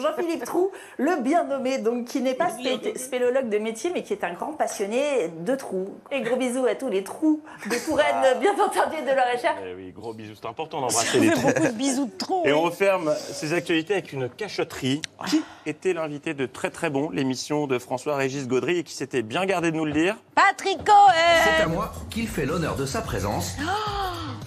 [0.00, 4.12] Jean-Philippe Trou, le bien nommé, donc qui n'est pas spé- spéléologue de métier, mais qui
[4.12, 5.92] est un grand passionné de trous.
[6.12, 9.56] Et gros bisous à tous les trous de Touraine, bien entendu, de la recherche.
[9.68, 11.48] Eh oui, gros bisous, c'est important d'embrasser les trous.
[11.48, 12.46] Beaucoup de bisous de trop.
[12.46, 15.02] Et on referme ces actualités avec une cachotterie.
[15.26, 19.46] Qui était l'invité de très très bon, l'émission de François-Régis Gaudry, et qui s'était bien
[19.46, 21.72] gardé de nous le dire Patrick C'est à Cohen.
[21.72, 23.56] moi qu'il fait l'honneur de sa présence.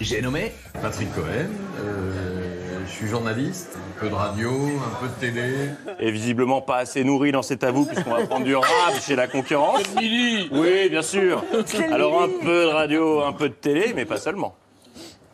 [0.00, 1.50] J'ai nommé Patrick Cohen,
[1.80, 5.52] euh, je suis journaliste, un peu de radio, un peu de télé.
[5.98, 9.26] Et visiblement pas assez nourri dans cet avou, puisqu'on va prendre du rap chez la
[9.26, 9.82] concurrence.
[9.98, 11.44] Oui, bien sûr.
[11.90, 14.54] Alors un peu de radio, un peu de télé, mais pas seulement.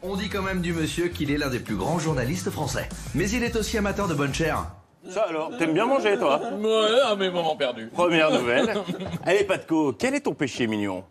[0.03, 2.89] On dit quand même du monsieur qu'il est l'un des plus grands journalistes français.
[3.15, 4.67] Mais il est aussi amateur de bonne chair.
[5.11, 6.41] Ça alors, t'aimes bien manger toi?
[6.61, 7.89] Ouais, à mes moments perdus.
[7.95, 8.75] Première nouvelle.
[9.25, 11.05] Allez Patco, quel est ton péché mignon?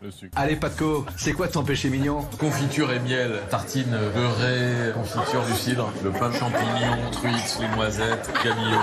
[0.00, 0.32] Le sucre.
[0.40, 2.20] Allez, Patco, c'est quoi ton péché mignon?
[2.38, 8.30] Confiture et miel, tartine beurrée, confiture du cidre, le pain de champignons, truites, les noisettes,
[8.42, 8.78] camillot.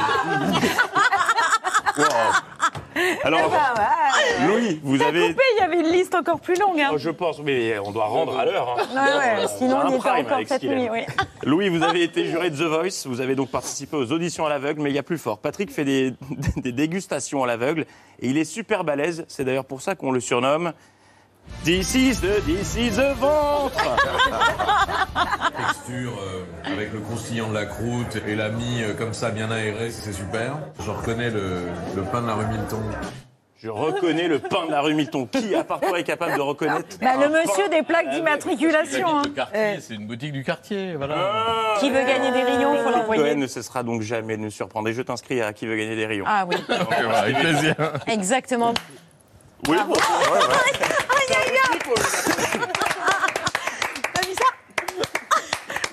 [3.23, 3.51] Alors,
[4.47, 5.29] Louis, vous T'as avez...
[5.29, 6.79] coupé, il y avait une liste encore plus longue.
[6.79, 6.91] Hein.
[6.93, 8.77] Oh, je pense, mais on doit rendre à l'heure.
[8.79, 8.85] hein.
[8.95, 10.87] Ouais, ouais, sinon Un on y prime encore avec cette nuit.
[10.91, 11.01] Oui.
[11.43, 14.49] Louis, vous avez été juré de The Voice, vous avez donc participé aux auditions à
[14.49, 15.39] l'aveugle, mais il y a plus fort.
[15.39, 16.13] Patrick fait des,
[16.57, 17.85] des dégustations à l'aveugle
[18.19, 19.25] et il est super balèze.
[19.27, 20.71] C'est d'ailleurs pour ça qu'on le surnomme
[21.63, 23.95] This is the, this is the ventre.
[25.15, 29.49] Texture euh, avec le croustillant de la croûte et la mie euh, comme ça bien
[29.51, 30.57] aérée, c'est super.
[30.83, 31.61] Je reconnais le,
[31.95, 32.81] le pain de la rue Milton.
[33.57, 35.27] Je reconnais le pain de la rue Milton.
[35.29, 39.07] Qui, à part toi, est capable de reconnaître Bah, le monsieur des plaques d'immatriculation.
[39.19, 39.23] hein.
[39.79, 41.75] C'est une boutique du quartier, voilà.
[41.79, 43.23] Qui veut gagner des rayons, il faut l'envoyer.
[43.23, 44.87] Cohen ne cessera donc jamais de nous surprendre.
[44.89, 46.25] Et je t'inscris à qui veut gagner des rayons.
[46.27, 46.57] Ah oui.
[46.69, 47.75] Donc, voilà, avec plaisir.
[48.07, 48.73] Exactement.
[49.67, 50.45] Oui, bon, ouais, ouais.
[51.17, 51.79] Aïe, aïe, aïe.
[54.13, 54.45] T'as vu ça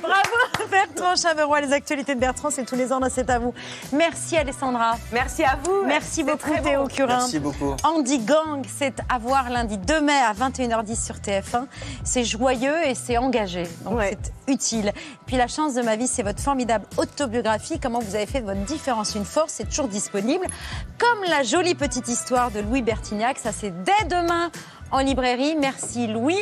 [0.03, 0.37] Bravo
[0.73, 3.53] Bertrand Chameroy, les actualités de Bertrand, c'est tous les ans, c'est à vous.
[3.93, 4.97] Merci Alessandra.
[5.13, 5.85] Merci à vous.
[5.85, 6.51] Merci beaucoup.
[6.65, 7.19] Théo Curin.
[7.19, 7.77] Merci beaucoup.
[7.85, 11.67] Andy Gang, c'est à voir lundi 2 mai à 21h10 sur TF1.
[12.05, 14.93] C'est joyeux et c'est engagé, donc c'est utile.
[15.27, 17.79] Puis la chance de ma vie, c'est votre formidable autobiographie.
[17.79, 20.47] Comment vous avez fait de votre différence une force, c'est toujours disponible.
[20.99, 24.51] Comme la jolie petite histoire de Louis Bertignac, ça c'est dès demain
[24.93, 25.57] en librairie.
[25.59, 26.39] Merci Louis.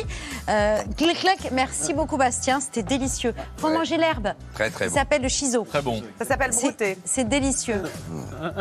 [0.49, 3.33] Euh, clic, clac, merci beaucoup Bastien, c'était délicieux.
[3.57, 4.33] Faut manger l'herbe.
[4.53, 4.95] Très, très Ça bon.
[4.97, 5.63] s'appelle le chiso.
[5.67, 6.01] Très bon.
[6.19, 6.97] Ça s'appelle C'est- brouter.
[7.05, 7.81] C'est délicieux.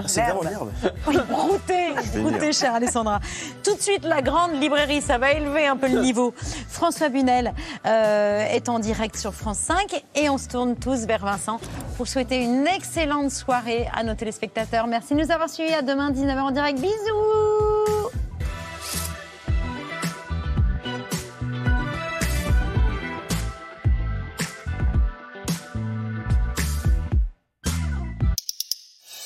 [0.07, 0.71] C'est vraiment l'herbe.
[1.07, 2.53] Oui, brouter, brouter, lire.
[2.53, 3.21] chère Alessandra.
[3.65, 6.33] Tout de suite, la grande librairie, ça va élever un peu le niveau.
[6.69, 7.53] François Bunel
[7.87, 11.61] euh, est en direct sur France 5 et on se tourne tous vers Vincent
[11.97, 14.87] pour souhaiter une excellente soirée à nos téléspectateurs.
[14.87, 15.75] Merci de nous avoir suivis.
[15.75, 16.81] À demain, 19h en direct.
[16.81, 18.11] Bisous